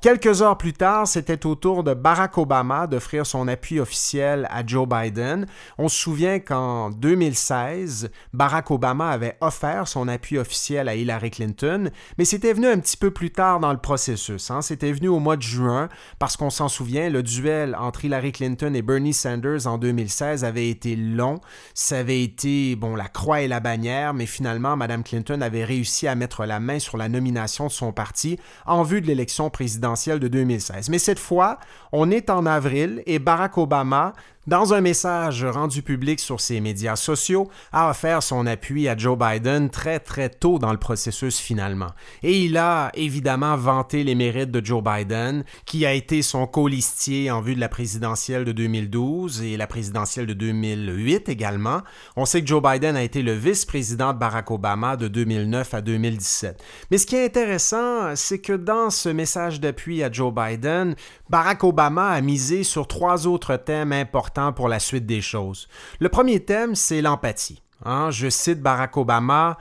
Quelques 0.02 0.42
heures 0.42 0.58
plus 0.58 0.74
tard, 0.74 1.08
c'était 1.08 1.46
au 1.46 1.56
tour 1.56 1.84
de 1.84 1.94
Barack 1.94 2.38
Obama 2.38 2.88
d'offrir 2.88 3.26
son 3.26 3.48
appui 3.48 3.80
officiel 3.80 4.48
à 4.52 4.66
Joe 4.66 4.88
Biden. 4.88 5.46
On 5.78 5.88
se 5.88 5.98
souvient 5.98 6.40
qu'en 6.40 6.90
2016, 6.92 8.12
Barack 8.34 8.72
Obama 8.72 9.10
avait 9.10 9.38
offert 9.42 9.88
son 9.88 10.08
appui 10.08 10.38
officiel 10.38 10.88
à 10.88 10.96
Hillary 10.96 11.32
Clinton, 11.32 11.90
mais 12.18 12.26
c'était 12.26 12.54
venu 12.54 12.68
un 12.68 12.80
petit 12.80 12.98
peu 12.98 13.12
plus 13.12 13.32
tard 13.32 13.60
dans 13.60 13.72
le 13.72 13.80
processus. 13.80 14.52
Hein. 14.52 14.62
C'était 14.62 14.92
venu 14.92 15.08
au 15.08 15.20
mois 15.20 15.38
de 15.38 15.42
juin, 15.42 15.90
parce 16.20 16.38
qu'on 16.38 16.50
s'en 16.50 16.68
souvient, 16.68 17.10
le 17.10 17.24
duel 17.24 17.76
entre 17.76 18.06
Hillary 18.06 18.32
Clinton 18.32 18.74
et 18.74 18.82
Bernie 18.82 19.14
Sanders 19.14 19.68
en 19.68 19.78
2016 19.78 20.44
avait 20.44 20.70
été 20.70 20.96
long. 20.96 21.40
Ça 21.74 22.00
avait 22.00 22.24
été, 22.24 22.76
bon, 22.76 22.96
la 22.96 23.08
croix 23.08 23.42
et 23.42 23.48
la 23.48 23.60
bannière, 23.60 24.14
mais 24.14 24.26
finalement, 24.26 24.76
Mme 24.76 25.04
Clinton 25.04 25.42
avait 25.42 25.64
réussi 25.64 26.08
à 26.08 26.16
mettre 26.16 26.46
la 26.46 26.60
main 26.60 26.80
sur 26.80 26.98
la 26.98 27.10
nomination 27.10 27.68
de 27.68 27.72
son 27.80 27.92
parti 27.92 28.40
en 28.66 28.84
vue 28.84 29.02
de 29.02 29.08
l'élection 29.08 29.50
présidentielle 29.50 30.20
de 30.20 30.28
2016. 30.28 30.90
Mais 30.90 31.00
cette 31.00 31.20
fois, 31.20 31.60
on 31.92 32.12
est 32.12 32.30
en 32.30 32.46
avril 32.46 33.02
et 33.06 33.20
Barack 33.20 33.58
Obama 33.58 34.14
dans 34.50 34.74
un 34.74 34.82
message 34.82 35.46
rendu 35.46 35.84
public 35.84 36.20
sur 36.20 36.42
ses 36.42 36.60
médias 36.60 36.96
sociaux, 36.96 37.50
a 37.72 37.92
offert 37.92 38.24
son 38.24 38.48
appui 38.48 38.88
à 38.88 38.98
Joe 38.98 39.16
Biden 39.16 39.70
très 39.70 40.00
très 40.00 40.28
tôt 40.28 40.58
dans 40.58 40.72
le 40.72 40.80
processus 40.80 41.38
finalement. 41.38 41.92
Et 42.24 42.40
il 42.40 42.58
a 42.58 42.90
évidemment 42.96 43.56
vanté 43.56 44.04
les 44.04 44.16
mérites 44.16 44.50
de 44.50 44.66
Joe 44.66 44.84
Biden, 44.84 45.44
qui 45.66 45.86
a 45.86 45.94
été 45.94 46.24
son 46.24 46.48
colistier 46.48 47.30
en 47.30 47.42
vue 47.42 47.54
de 47.54 47.60
la 47.60 47.70
présidentielle 47.70 48.44
de 48.44 48.52
2012 48.52 49.44
et 49.44 49.56
la 49.56 49.68
présidentielle 49.68 50.26
de 50.26 50.34
2008 50.34 51.30
également. 51.30 51.82
On 52.16 52.26
sait 52.26 52.42
que 52.42 52.48
Joe 52.48 52.64
Biden 52.64 52.96
a 52.96 53.04
été 53.04 53.22
le 53.22 53.34
vice-président 53.34 54.14
de 54.14 54.18
Barack 54.18 54.50
Obama 54.50 54.98
de 54.98 55.08
2009 55.08 55.76
à 55.76 55.82
2017. 55.82 56.64
Mais 56.90 56.98
ce 56.98 57.06
qui 57.06 57.16
est 57.16 57.26
intéressant, 57.26 58.16
c'est 58.16 58.40
que 58.40 58.54
dans 58.54 58.90
ce 58.90 59.10
message 59.10 59.60
d'appui 59.60 60.02
à 60.02 60.12
Joe 60.12 60.34
Biden, 60.34 60.96
Barack 61.30 61.64
Obama 61.64 62.10
a 62.10 62.22
misé 62.22 62.64
sur 62.64 62.88
trois 62.88 63.28
autres 63.28 63.56
thèmes 63.56 63.94
importants 63.94 64.39
pour 64.56 64.68
la 64.68 64.80
suite 64.80 65.06
des 65.06 65.22
choses. 65.22 65.68
Le 66.00 66.10
premier 66.10 66.40
thème, 66.40 66.76
c'est 66.76 67.02
l'empathie. 67.02 67.62
Hein. 67.86 68.12
Je 68.12 68.30
cite 68.30 68.62
Barack 68.62 68.98
Obama, 68.98 69.58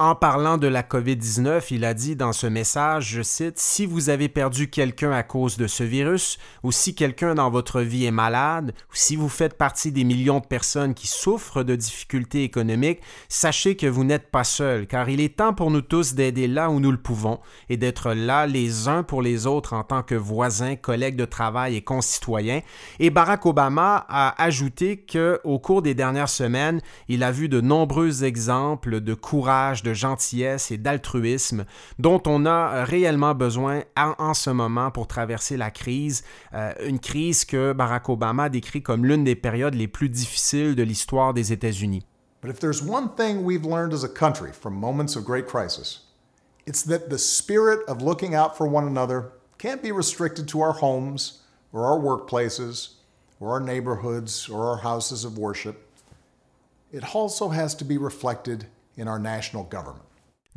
en 0.00 0.14
parlant 0.14 0.58
de 0.58 0.68
la 0.68 0.84
COVID-19, 0.84 1.66
il 1.72 1.84
a 1.84 1.92
dit 1.92 2.14
dans 2.14 2.32
ce 2.32 2.46
message, 2.46 3.08
je 3.08 3.22
cite, 3.22 3.58
Si 3.58 3.84
vous 3.84 4.10
avez 4.10 4.28
perdu 4.28 4.70
quelqu'un 4.70 5.10
à 5.10 5.24
cause 5.24 5.56
de 5.56 5.66
ce 5.66 5.82
virus, 5.82 6.38
ou 6.62 6.70
si 6.70 6.94
quelqu'un 6.94 7.34
dans 7.34 7.50
votre 7.50 7.80
vie 7.80 8.04
est 8.04 8.12
malade, 8.12 8.74
ou 8.92 8.94
si 8.94 9.16
vous 9.16 9.28
faites 9.28 9.58
partie 9.58 9.90
des 9.90 10.04
millions 10.04 10.38
de 10.38 10.46
personnes 10.46 10.94
qui 10.94 11.08
souffrent 11.08 11.64
de 11.64 11.74
difficultés 11.74 12.44
économiques, 12.44 13.00
sachez 13.28 13.74
que 13.74 13.88
vous 13.88 14.04
n'êtes 14.04 14.30
pas 14.30 14.44
seul, 14.44 14.86
car 14.86 15.08
il 15.08 15.20
est 15.20 15.36
temps 15.36 15.52
pour 15.52 15.72
nous 15.72 15.80
tous 15.80 16.14
d'aider 16.14 16.46
là 16.46 16.70
où 16.70 16.78
nous 16.78 16.92
le 16.92 17.02
pouvons 17.02 17.40
et 17.68 17.76
d'être 17.76 18.12
là 18.12 18.46
les 18.46 18.86
uns 18.86 19.02
pour 19.02 19.20
les 19.20 19.48
autres 19.48 19.72
en 19.72 19.82
tant 19.82 20.04
que 20.04 20.14
voisins, 20.14 20.76
collègues 20.76 21.16
de 21.16 21.24
travail 21.24 21.74
et 21.74 21.82
concitoyens. 21.82 22.60
Et 23.00 23.10
Barack 23.10 23.46
Obama 23.46 24.06
a 24.08 24.40
ajouté 24.40 24.98
que 24.98 25.40
au 25.42 25.58
cours 25.58 25.82
des 25.82 25.94
dernières 25.94 26.28
semaines, 26.28 26.80
il 27.08 27.24
a 27.24 27.32
vu 27.32 27.48
de 27.48 27.60
nombreux 27.60 28.22
exemples 28.22 29.00
de 29.00 29.14
courage, 29.14 29.82
gentillesse 29.94 30.70
et 30.70 30.78
d'altruisme 30.78 31.64
dont 31.98 32.22
on 32.26 32.46
a 32.46 32.84
réellement 32.84 33.34
besoin 33.34 33.82
en, 33.96 34.34
ce 34.34 34.50
moment 34.50 34.90
pour 34.90 35.06
traverser 35.06 35.56
la 35.56 35.70
crise, 35.70 36.22
euh, 36.54 36.72
une 36.84 36.98
crise 36.98 37.44
que 37.44 37.72
Barack 37.72 38.08
Obama 38.08 38.48
décrit 38.48 38.82
comme 38.82 39.04
l'une 39.04 39.24
des 39.24 39.36
périodes 39.36 39.74
les 39.74 39.88
plus 39.88 40.08
difficiles 40.08 40.74
de 40.74 40.82
l'histoire 40.82 41.34
des 41.34 41.52
États-Unis. 41.52 42.04
But 42.40 42.50
if 42.50 42.60
there's 42.60 42.82
one 42.82 43.08
thing 43.16 43.44
we've 43.44 43.66
learned 43.66 43.92
as 43.92 44.04
a 44.04 44.08
country 44.08 44.52
from 44.52 44.74
moments 44.74 45.16
of 45.16 45.24
great 45.24 45.46
crisis, 45.46 46.04
it's 46.66 46.82
that 46.82 47.10
the 47.10 47.18
spirit 47.18 47.80
of 47.88 48.00
looking 48.00 48.34
out 48.34 48.56
for 48.56 48.68
one 48.68 48.86
another 48.86 49.32
can't 49.58 49.82
be 49.82 49.90
restricted 49.90 50.46
to 50.48 50.60
our 50.60 50.74
homes 50.74 51.42
or 51.72 51.84
our 51.84 51.98
workplaces 51.98 52.94
or 53.40 53.50
our 53.52 53.60
neighborhoods 53.60 54.48
or 54.48 54.66
our 54.66 54.78
houses 54.78 55.24
of 55.24 55.36
worship. 55.36 55.88
It 56.92 57.14
also 57.14 57.48
has 57.48 57.74
to 57.76 57.84
be 57.84 57.98
reflected 57.98 58.66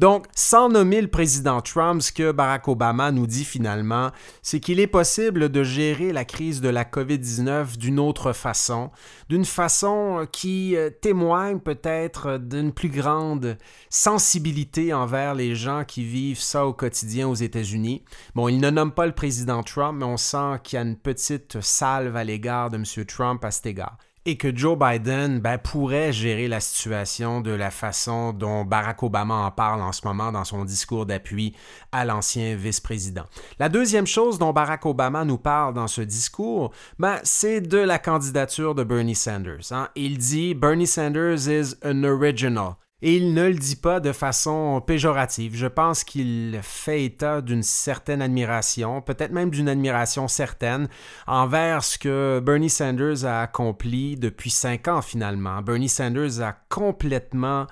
donc, 0.01 0.25
sans 0.33 0.67
nommer 0.67 0.99
le 0.99 1.09
président 1.09 1.61
Trump, 1.61 2.01
ce 2.01 2.11
que 2.11 2.31
Barack 2.31 2.67
Obama 2.67 3.11
nous 3.11 3.27
dit 3.27 3.45
finalement, 3.45 4.09
c'est 4.41 4.59
qu'il 4.59 4.79
est 4.79 4.87
possible 4.87 5.49
de 5.49 5.63
gérer 5.63 6.11
la 6.11 6.25
crise 6.25 6.59
de 6.59 6.69
la 6.69 6.85
COVID-19 6.85 7.77
d'une 7.77 7.99
autre 7.99 8.33
façon, 8.33 8.89
d'une 9.29 9.45
façon 9.45 10.27
qui 10.31 10.75
euh, 10.75 10.89
témoigne 10.89 11.59
peut-être 11.59 12.39
d'une 12.39 12.71
plus 12.71 12.89
grande 12.89 13.59
sensibilité 13.91 14.91
envers 14.91 15.35
les 15.35 15.53
gens 15.53 15.83
qui 15.83 16.03
vivent 16.03 16.41
ça 16.41 16.65
au 16.65 16.73
quotidien 16.73 17.27
aux 17.27 17.35
États-Unis. 17.35 18.03
Bon, 18.33 18.47
il 18.47 18.59
ne 18.59 18.71
nomme 18.71 18.93
pas 18.93 19.05
le 19.05 19.13
président 19.13 19.61
Trump, 19.61 19.99
mais 19.99 20.05
on 20.05 20.17
sent 20.17 20.61
qu'il 20.63 20.77
y 20.77 20.79
a 20.79 20.85
une 20.85 20.97
petite 20.97 21.61
salve 21.61 22.15
à 22.15 22.23
l'égard 22.23 22.71
de 22.71 22.77
M. 22.77 23.05
Trump 23.05 23.45
à 23.45 23.51
cet 23.51 23.67
égard 23.67 23.97
et 24.25 24.37
que 24.37 24.55
Joe 24.55 24.77
Biden 24.77 25.39
ben, 25.39 25.57
pourrait 25.57 26.13
gérer 26.13 26.47
la 26.47 26.59
situation 26.59 27.41
de 27.41 27.51
la 27.51 27.71
façon 27.71 28.33
dont 28.33 28.63
Barack 28.63 29.01
Obama 29.01 29.33
en 29.33 29.51
parle 29.51 29.81
en 29.81 29.91
ce 29.91 30.05
moment 30.05 30.31
dans 30.31 30.43
son 30.43 30.63
discours 30.63 31.05
d'appui 31.05 31.55
à 31.91 32.05
l'ancien 32.05 32.55
vice-président. 32.55 33.25
La 33.57 33.69
deuxième 33.69 34.07
chose 34.07 34.37
dont 34.37 34.53
Barack 34.53 34.85
Obama 34.85 35.25
nous 35.25 35.39
parle 35.39 35.73
dans 35.73 35.87
ce 35.87 36.01
discours, 36.01 36.71
ben, 36.99 37.19
c'est 37.23 37.61
de 37.61 37.79
la 37.79 37.97
candidature 37.97 38.75
de 38.75 38.83
Bernie 38.83 39.15
Sanders. 39.15 39.71
Hein. 39.71 39.89
Il 39.95 40.17
dit 40.17 40.53
Bernie 40.53 40.87
Sanders 40.87 41.47
is 41.47 41.75
an 41.83 42.03
original. 42.03 42.75
Et 43.03 43.15
il 43.15 43.33
ne 43.33 43.47
le 43.47 43.55
dit 43.55 43.75
pas 43.75 43.99
de 43.99 44.11
façon 44.11 44.81
péjorative. 44.85 45.55
Je 45.55 45.65
pense 45.65 46.03
qu'il 46.03 46.59
fait 46.61 47.05
état 47.05 47.41
d'une 47.41 47.63
certaine 47.63 48.21
admiration, 48.21 49.01
peut-être 49.01 49.31
même 49.31 49.49
d'une 49.49 49.69
admiration 49.69 50.27
certaine, 50.27 50.87
envers 51.25 51.83
ce 51.83 51.97
que 51.97 52.39
Bernie 52.45 52.69
Sanders 52.69 53.25
a 53.25 53.41
accompli 53.41 54.17
depuis 54.17 54.51
cinq 54.51 54.87
ans 54.87 55.01
finalement. 55.01 55.61
Bernie 55.63 55.89
Sanders 55.89 56.41
a 56.41 56.53
complètement 56.69 57.65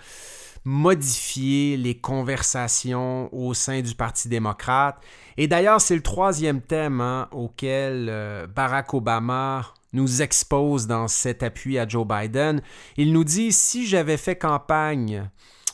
modifié 0.66 1.78
les 1.78 1.96
conversations 1.96 3.34
au 3.34 3.54
sein 3.54 3.82
du 3.82 3.96
Parti 3.96 4.30
démocrate. 4.30 4.98
Et 5.38 5.48
d'ailleurs, 5.48 5.80
c'est 5.80 5.96
le 5.96 6.02
troisième 6.02 6.62
thème 6.62 7.02
hein, 7.02 7.28
auquel 7.32 8.08
euh, 8.10 8.48
Barack 8.48 8.94
Obama 8.94 9.74
nous 9.94 10.22
expose 10.22 10.88
dans 10.88 11.08
cet 11.08 11.44
appui 11.44 11.78
à 11.78 11.88
Joe 11.88 12.06
Biden. 12.08 12.62
Il 12.98 13.14
nous 13.14 13.24
dit, 13.24 13.52
si 13.52 13.88
j'avais 13.88 14.18
fait 14.18 14.36
campagne 14.36 15.30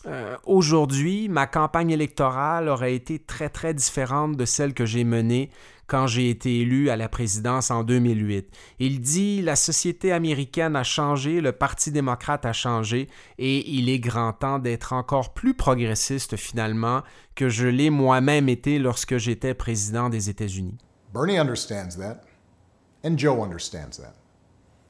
euh, 0.08 0.38
aujourd'hui, 0.46 1.30
ma 1.30 1.48
campagne 1.48 1.90
électorale 1.90 2.70
aurait 2.70 2.94
été 2.94 3.18
très 3.18 3.50
très 3.50 3.74
différente 3.74 4.38
de 4.38 4.46
celle 4.46 4.74
que 4.74 4.86
j'ai 4.86 5.04
menée 5.04 5.50
quand 5.88 6.08
j'ai 6.08 6.30
été 6.30 6.62
élu 6.62 6.90
à 6.90 6.96
la 6.96 7.10
présidence 7.10 7.72
en 7.72 7.84
2008. 7.84 8.50
Il 8.80 9.02
dit 9.02 9.42
la 9.42 9.56
société 9.56 10.12
américaine 10.12 10.76
a 10.76 10.84
changé, 10.84 11.42
le 11.42 11.52
Parti 11.52 11.92
démocrate 11.92 12.46
a 12.46 12.54
changé 12.54 13.08
et 13.38 13.70
il 13.70 13.90
est 13.90 14.00
grand 14.00 14.34
temps 14.34 14.60
d'être 14.60 14.94
encore 14.94 15.34
plus 15.34 15.54
progressiste 15.54 16.38
finalement 16.38 17.02
que 17.36 17.50
je 17.50 17.68
l'ai 17.68 17.90
moi-même 17.90 18.50
été 18.50 18.80
lorsque 18.80 19.18
j'étais 19.18 19.54
président 19.54 20.10
des 20.10 20.30
États-Unis. 20.30 20.78
Bernie 21.14 21.38
understands 21.38 21.98
that. 21.98 22.22
And 23.06 23.20
Joe 23.20 23.44
understands 23.44 23.98
that. 23.98 24.16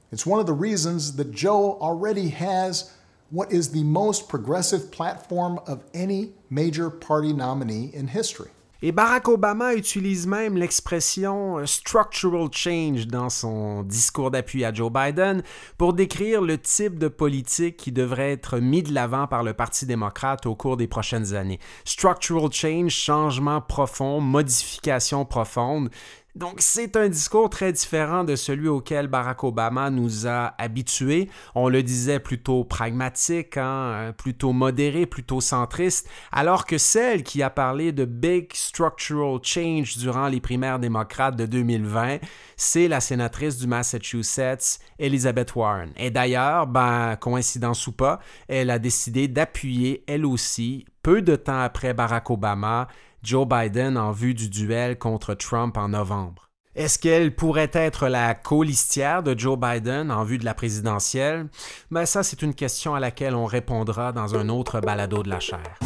It's 0.09 0.25
one 0.25 0.39
of 0.39 0.45
the 0.45 0.53
reasons 0.53 1.17
that 1.17 1.33
Joe 1.33 1.77
already 1.81 2.29
has 2.29 2.93
what 3.29 3.51
is 3.51 3.71
the 3.71 3.83
most 3.83 4.29
progressive 4.29 4.89
platform 4.89 5.59
of 5.67 5.83
any 5.93 6.31
major 6.49 6.89
party 6.89 7.33
nominee 7.33 7.91
in 7.93 8.07
history. 8.07 8.51
Et 8.81 8.91
Barack 8.91 9.27
Obama 9.27 9.73
utilise 9.73 10.27
même 10.27 10.57
l'expression 10.57 11.57
euh, 11.57 11.65
structural 11.65 12.49
change 12.51 13.07
dans 13.07 13.29
son 13.29 13.83
discours 13.83 14.31
d'appui 14.31 14.63
à 14.63 14.73
Joe 14.73 14.91
Biden 14.91 15.43
pour 15.77 15.93
décrire 15.93 16.41
le 16.41 16.57
type 16.57 16.99
de 16.99 17.07
politique 17.07 17.77
qui 17.77 17.91
devrait 17.91 18.33
être 18.33 18.59
mis 18.59 18.83
de 18.83 18.93
l'avant 18.93 19.27
par 19.27 19.43
le 19.43 19.53
Parti 19.53 19.85
démocrate 19.85 20.45
au 20.45 20.55
cours 20.55 20.77
des 20.77 20.87
prochaines 20.87 21.33
années. 21.33 21.59
Structural 21.83 22.51
change, 22.51 22.91
changement 22.93 23.59
profond, 23.59 24.21
modification 24.21 25.25
profonde, 25.25 25.89
donc, 26.35 26.55
c'est 26.59 26.97
un 26.97 27.07
discours 27.07 27.49
très 27.49 27.71
différent 27.71 28.25
de 28.25 28.35
celui 28.35 28.67
auquel 28.67 29.07
Barack 29.07 29.45
Obama 29.45 29.89
nous 29.89 30.27
a 30.27 30.53
habitués. 30.57 31.29
On 31.55 31.69
le 31.69 31.81
disait 31.81 32.19
plutôt 32.19 32.65
pragmatique, 32.65 33.55
hein, 33.55 34.13
plutôt 34.17 34.51
modéré, 34.51 35.05
plutôt 35.05 35.39
centriste, 35.39 36.09
alors 36.33 36.65
que 36.65 36.77
celle 36.77 37.23
qui 37.23 37.41
a 37.41 37.49
parlé 37.49 37.93
de 37.93 38.03
Big 38.03 38.53
Structural 38.53 39.39
Change 39.43 39.97
durant 39.97 40.27
les 40.27 40.41
primaires 40.41 40.79
démocrates 40.79 41.37
de 41.37 41.45
2020, 41.45 42.17
c'est 42.57 42.89
la 42.89 42.99
sénatrice 42.99 43.57
du 43.57 43.67
Massachusetts, 43.67 44.79
Elizabeth 44.99 45.55
Warren. 45.55 45.91
Et 45.95 46.11
d'ailleurs, 46.11 46.67
ben, 46.67 47.15
coïncidence 47.15 47.87
ou 47.87 47.93
pas, 47.93 48.19
elle 48.49 48.71
a 48.71 48.79
décidé 48.79 49.29
d'appuyer, 49.29 50.03
elle 50.05 50.25
aussi, 50.25 50.85
peu 51.01 51.21
de 51.21 51.37
temps 51.37 51.61
après 51.61 51.93
Barack 51.93 52.29
Obama, 52.29 52.89
Joe 53.25 53.47
Biden 53.47 53.97
en 53.97 54.11
vue 54.11 54.35
du 54.35 54.49
duel 54.49 54.99
contre 54.99 55.33
Trump 55.33 55.77
en 55.77 55.89
novembre. 55.89 56.51
Est-ce 56.75 56.99
qu'elle 56.99 57.33
pourrait 57.35 57.71
être 57.73 58.07
la 58.07 58.35
colistière 58.35 59.23
de 59.23 59.37
Joe 59.37 59.57
Biden 59.57 60.11
en 60.11 60.23
vue 60.23 60.37
de 60.37 60.45
la 60.45 60.53
présidentielle? 60.53 61.47
Ben 61.89 62.05
ça, 62.05 62.21
c'est 62.21 62.43
une 62.43 62.53
question 62.53 62.93
à 62.93 62.99
laquelle 62.99 63.33
on 63.33 63.45
répondra 63.45 64.11
dans 64.11 64.35
un 64.35 64.47
autre 64.49 64.79
balado 64.79 65.23
de 65.23 65.29
la 65.29 65.39
chair. 65.39 65.79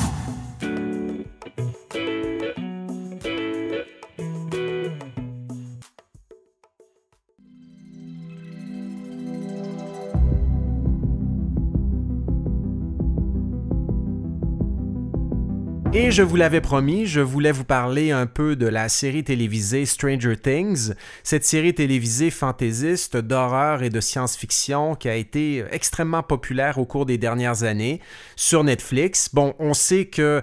Et 16.02 16.12
je 16.12 16.24
vous 16.24 16.38
l'avais 16.38 16.62
promis, 16.62 17.06
je 17.06 17.20
voulais 17.20 17.52
vous 17.52 17.66
parler 17.66 18.12
un 18.12 18.26
peu 18.26 18.56
de 18.56 18.68
la 18.68 18.88
série 18.88 19.26
télévisée 19.26 19.86
Stranger 19.86 20.38
Things, 20.38 20.94
cette 21.24 21.44
série 21.44 21.74
télévisée 21.74 22.32
fantaisiste 22.32 23.18
d'horreur 23.18 23.84
et 23.84 23.90
de 23.90 24.00
science-fiction 24.00 24.96
qui 24.96 25.10
a 25.10 25.16
été 25.16 25.66
extrêmement 25.72 26.24
populaire 26.24 26.78
au 26.78 26.86
cours 26.86 27.06
des 27.06 27.18
dernières 27.18 27.64
années 27.64 28.00
sur 28.38 28.64
Netflix. 28.64 29.30
Bon, 29.34 29.56
on 29.60 29.74
sait 29.74 30.06
que 30.06 30.42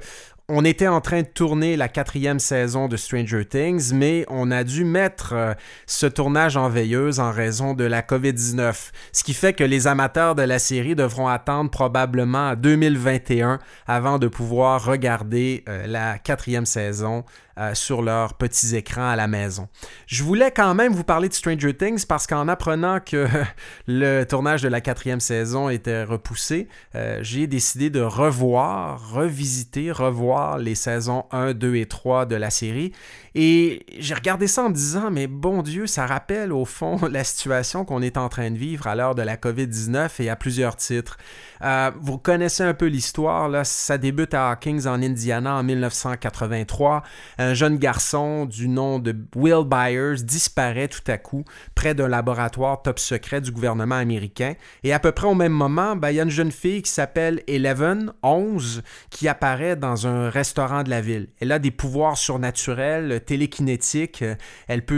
On 0.49 0.65
était 0.65 0.87
en 0.87 1.00
train 1.00 1.23
de 1.23 1.26
tourner 1.26 1.76
la 1.76 1.88
quatrième 1.88 2.38
saison 2.38 2.87
de 2.87 2.97
Stranger 2.97 3.45
Things, 3.45 3.93
mais 3.93 4.25
on 4.29 4.53
a 4.53 4.62
dû 4.62 4.85
mettre 4.85 5.33
euh, 5.33 5.55
ce 5.87 6.07
tournage 6.07 6.57
en 6.57 6.69
veilleuse 6.69 7.19
en 7.19 7.33
raison 7.33 7.75
de 7.75 7.83
la 7.83 8.00
COVID-19, 8.00 8.93
ce 9.11 9.25
qui 9.25 9.35
fait 9.35 9.55
que 9.55 9.65
les 9.65 9.88
amateurs 9.88 10.37
de 10.37 10.43
la 10.43 10.61
série 10.61 10.95
devront 10.95 11.26
attendre 11.26 11.69
probablement 11.73 12.55
2021 12.55 13.59
avant 13.88 14.21
de 14.21 14.29
pouvoir 14.29 14.85
regarder 14.85 15.65
euh, 15.69 15.88
la 15.88 16.17
quatrième 16.21 16.65
saison 16.65 17.25
euh, 17.59 17.75
sur 17.75 18.03
leurs 18.03 18.35
petits 18.35 18.77
écrans 18.77 19.09
à 19.09 19.17
la 19.17 19.27
maison. 19.29 19.69
Je 20.07 20.23
voulais 20.23 20.51
quand 20.51 20.75
même 20.75 20.93
vous 20.93 21.05
parler 21.05 21.29
de 21.29 21.35
Stranger 21.35 21.75
Things 21.75 22.05
parce 22.07 22.27
qu'en 22.27 22.49
apprenant 22.49 23.01
que 23.01 23.27
le 23.87 24.25
tournage 24.25 24.63
de 24.63 24.69
la 24.69 24.81
quatrième 24.81 25.21
saison 25.21 25.69
était 25.69 26.05
repoussé, 26.05 26.69
euh, 26.95 27.19
j'ai 27.23 27.47
décidé 27.47 27.89
de 27.89 28.01
revoir, 28.01 29.13
revisiter, 29.13 29.91
revoir 29.91 30.59
les 30.59 30.75
saisons 30.75 31.25
1, 31.31 31.55
2 31.55 31.77
et 31.77 31.87
3 31.87 32.27
de 32.27 32.37
la 32.37 32.51
série. 32.51 32.93
Et 33.35 33.85
j'ai 33.99 34.15
regardé 34.15 34.47
ça 34.47 34.65
en 34.65 34.71
me 34.71 34.75
disant, 34.75 35.11
mais 35.11 35.27
bon 35.27 35.63
Dieu, 35.63 35.87
ça 35.87 36.07
rappelle 36.07 36.53
au 36.53 36.65
fond 36.65 36.99
la 37.11 37.23
situation 37.23 37.85
qu'on 37.85 38.01
est 38.01 38.17
en 38.17 38.29
train 38.29 38.51
de 38.51 38.57
vivre 38.57 38.87
à 38.87 38.95
l'heure 38.95 39.15
de 39.15 39.23
la 39.23 39.37
COVID-19 39.37 40.23
et 40.23 40.31
à 40.31 40.37
plusieurs 40.37 40.77
titres. 40.77 41.19
Euh, 41.63 41.91
vous 42.01 42.19
connaissez 42.19 42.63
un 42.63 42.75
peu 42.75 42.87
l'histoire, 42.87 43.49
là, 43.49 43.65
ça 43.65 43.99
débute 43.99 44.35
à 44.35 44.51
Hawkins 44.51 44.87
en 44.87 45.03
Indiana 45.03 45.55
en 45.57 45.63
1983 45.63 47.03
un 47.47 47.55
jeune 47.55 47.79
garçon 47.79 48.45
du 48.45 48.69
nom 48.69 48.99
de 48.99 49.15
Will 49.37 49.65
Byers 49.65 50.23
disparaît 50.23 50.88
tout 50.88 51.09
à 51.11 51.17
coup 51.17 51.45
près 51.75 51.95
d'un 51.95 52.09
laboratoire 52.09 52.83
top 52.83 52.99
secret 52.99 53.41
du 53.41 53.53
gouvernement 53.53 53.95
américain. 53.95 54.55
Et 54.83 54.93
à 54.93 54.99
peu 54.99 55.12
près 55.12 55.29
au 55.29 55.35
même 55.35 55.53
moment, 55.53 55.97
ben, 55.97 56.11
il 56.11 56.17
y 56.17 56.21
a 56.21 56.25
une 56.25 56.31
jeune 56.31 56.50
fille 56.50 56.83
qui 56.83 56.91
s'appelle 56.91 57.43
Eleven, 57.47 58.12
11, 58.23 58.83
qui 59.11 59.29
apparaît 59.29 59.76
dans 59.76 60.07
un 60.07 60.29
restaurant 60.29 60.83
de 60.83 60.91
la 60.91 61.00
ville. 61.00 61.29
Elle 61.41 61.53
a 61.53 61.59
des 61.59 61.71
pouvoirs 61.71 62.19
surnaturels, 62.19 63.21
télékinétiques. 63.25 64.25
Elle 64.67 64.85
peut 64.85 64.95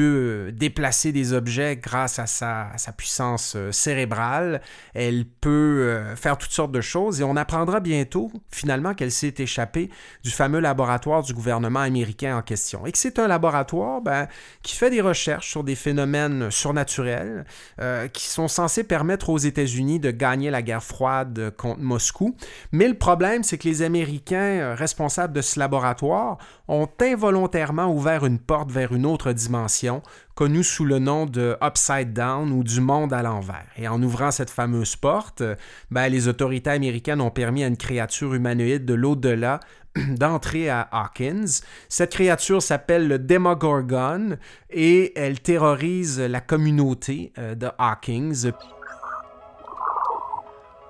euh, 0.49 0.52
déplacer 0.52 1.12
des 1.12 1.35
objets 1.35 1.76
grâce 1.76 2.19
à 2.19 2.26
sa, 2.26 2.71
sa 2.76 2.93
puissance 2.93 3.55
euh, 3.57 3.73
cérébrale. 3.73 4.62
Elle 4.95 5.26
peut 5.26 5.49
euh, 5.50 6.17
faire 6.17 6.38
toutes 6.38 6.52
sortes 6.52 6.73
de 6.73 6.81
choses 6.81 7.21
et 7.21 7.25
on 7.25 7.37
apprendra 7.37 7.81
bientôt 7.81 8.33
finalement 8.50 8.95
qu'elle 8.95 9.12
s'est 9.12 9.35
échappée 9.38 9.90
du 10.25 10.31
fameux 10.31 10.61
laboratoire 10.61 11.23
du 11.23 11.35
gouvernement 11.35 11.81
américain 11.81 12.38
question. 12.42 12.87
Et 12.87 12.92
que 12.92 12.99
c'est 12.99 13.18
un 13.18 13.28
laboratoire 13.28 14.00
ben, 14.00 14.28
qui 14.62 14.75
fait 14.75 14.90
des 14.90 15.00
recherches 15.00 15.50
sur 15.50 15.64
des 15.64 15.75
phénomènes 15.75 16.50
surnaturels 16.50 17.45
euh, 17.80 18.09
qui 18.09 18.26
sont 18.26 18.49
censés 18.49 18.85
permettre 18.85 19.30
aux 19.30 19.38
États-Unis 19.38 20.00
de 20.00 20.11
gagner 20.11 20.50
la 20.50 20.62
guerre 20.62 20.83
froide 20.83 21.52
contre 21.57 21.80
Moscou. 21.80 22.37
Mais 22.73 22.88
le 22.88 22.95
problème, 22.95 23.42
c'est 23.42 23.59
que 23.59 23.68
les 23.68 23.83
Américains 23.83 24.37
euh, 24.37 24.75
responsables 24.75 25.33
de 25.33 25.42
ce 25.42 25.59
laboratoire 25.59 26.38
ont 26.68 26.88
involontairement 27.00 27.92
ouvert 27.92 28.26
une 28.26 28.38
porte 28.38 28.71
vers 28.71 28.92
une 28.92 29.07
autre 29.07 29.33
dimension 29.33 30.02
connue 30.38 30.62
sous 30.62 30.85
le 30.85 31.00
nom 31.00 31.26
de 31.26 31.57
Upside 31.61 32.12
Down 32.12 32.52
ou 32.52 32.62
du 32.62 32.80
monde 32.80 33.12
à 33.12 33.23
l'envers. 33.23 33.66
Et 33.76 33.88
en 33.88 34.00
ouvrant 34.00 34.30
cette 34.30 34.50
fameuse 34.50 34.95
porte, 34.95 35.42
ben, 35.90 36.09
les 36.09 36.28
autorités 36.28 36.71
américaines 36.71 37.21
ont 37.21 37.33
permis 37.33 37.64
à 37.64 37.66
une 37.66 37.76
créature 37.76 38.35
humanoïde 38.35 38.85
de 38.85 38.95
l'au-delà 38.95 39.59
d'entrer 40.09 40.68
à 40.68 40.83
Hawkins. 40.92 41.62
Cette 41.88 42.12
créature 42.12 42.62
s'appelle 42.62 43.09
le 43.09 43.18
Demogorgon 43.18 44.38
et 44.71 45.18
elle 45.18 45.40
terrorise 45.40 46.21
la 46.21 46.40
communauté 46.40 47.33
euh, 47.38 47.54
de 47.54 47.68
Hawkins. 47.78 48.52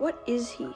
What 0.01 0.15
is 0.27 0.57
he? 0.59 0.67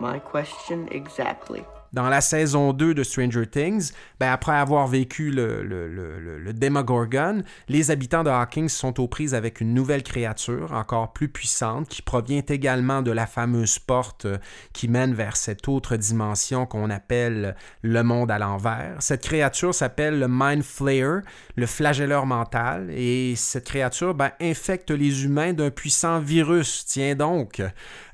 My 0.00 0.20
question 0.20 0.86
exactly 0.90 1.64
dans 1.96 2.10
la 2.10 2.20
saison 2.20 2.74
2 2.74 2.92
de 2.92 3.02
Stranger 3.02 3.46
Things, 3.46 3.92
ben 4.20 4.30
après 4.30 4.52
avoir 4.52 4.86
vécu 4.86 5.30
le, 5.30 5.62
le, 5.62 5.88
le, 5.88 6.52
Demogorgon, 6.52 7.42
les 7.68 7.90
habitants 7.90 8.22
de 8.22 8.28
Hawkins 8.28 8.68
sont 8.68 9.00
aux 9.00 9.08
prises 9.08 9.34
avec 9.34 9.62
une 9.62 9.72
nouvelle 9.72 10.02
créature 10.02 10.74
encore 10.74 11.14
plus 11.14 11.28
puissante 11.28 11.88
qui 11.88 12.02
provient 12.02 12.42
également 12.48 13.00
de 13.00 13.10
la 13.10 13.26
fameuse 13.26 13.78
porte 13.78 14.26
euh, 14.26 14.36
qui 14.74 14.88
mène 14.88 15.14
vers 15.14 15.36
cette 15.36 15.68
autre 15.68 15.96
dimension 15.96 16.66
qu'on 16.66 16.90
appelle 16.90 17.56
le 17.80 18.02
monde 18.02 18.30
à 18.30 18.38
l'envers. 18.38 18.96
Cette 18.98 19.22
créature 19.22 19.74
s'appelle 19.74 20.18
le 20.18 20.26
Mind 20.28 20.62
Flayer, 20.62 21.20
le 21.56 21.66
flagelleur 21.66 22.26
mental, 22.26 22.90
et 22.90 23.34
cette 23.36 23.64
créature 23.64 24.14
ben, 24.14 24.32
infecte 24.42 24.90
les 24.90 25.24
humains 25.24 25.54
d'un 25.54 25.70
puissant 25.70 26.20
virus, 26.20 26.84
tiens 26.86 27.14
donc, 27.14 27.62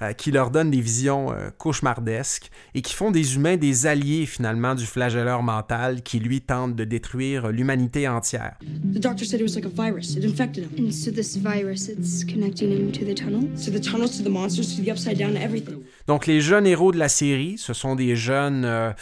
euh, 0.03 0.13
qui 0.13 0.31
leur 0.31 0.53
donne 0.53 0.71
des 0.71 0.81
visions 0.81 1.33
euh, 1.33 1.51
cauchemardesques 1.59 2.49
et 2.75 2.83
qui 2.83 2.95
font 2.95 3.11
des 3.11 3.35
humains 3.35 3.57
des 3.57 3.72
alliés 3.87 4.27
finalement 4.27 4.75
du 4.75 4.87
flagelleur 4.87 5.43
mental 5.43 6.03
qui 6.03 6.19
lui 6.19 6.41
tente 6.41 6.77
de 6.77 6.85
détruire 6.85 7.49
l'humanité 7.49 8.09
entière. 8.09 8.57
The 8.61 8.99
doctor 8.99 9.27
said 9.27 9.41
it 9.41 9.45
was 9.45 9.55
like 9.55 9.67
a 9.67 9.69
virus. 9.69 10.17
It 10.17 10.25
infected 10.25 10.65
him. 10.65 10.87
And 10.87 10.91
so 10.91 11.11
this 11.11 11.37
virus, 11.37 11.89
it's 11.89 12.25
connecting 12.25 12.71
him 12.71 12.93
to 12.93 13.05
the 13.05 13.15
tunnels? 13.15 13.65
To 13.65 13.71
the 13.71 13.81
tunnels, 13.81 14.17
to 14.19 14.23
the 14.23 14.31
monsters, 14.31 14.77
to 14.77 14.83
the 14.83 14.91
upside 14.91 15.19
down, 15.19 15.37
everything. 15.37 15.83
Donc 16.07 16.27
les 16.27 16.41
jeunes 16.41 16.67
héros 16.67 16.93
de 16.93 16.99
la 16.99 17.09
série, 17.09 17.59
ce 17.59 17.73
sont 17.73 17.95
des 17.95 18.17
jeunes 18.17 18.65
euh, 18.65 18.93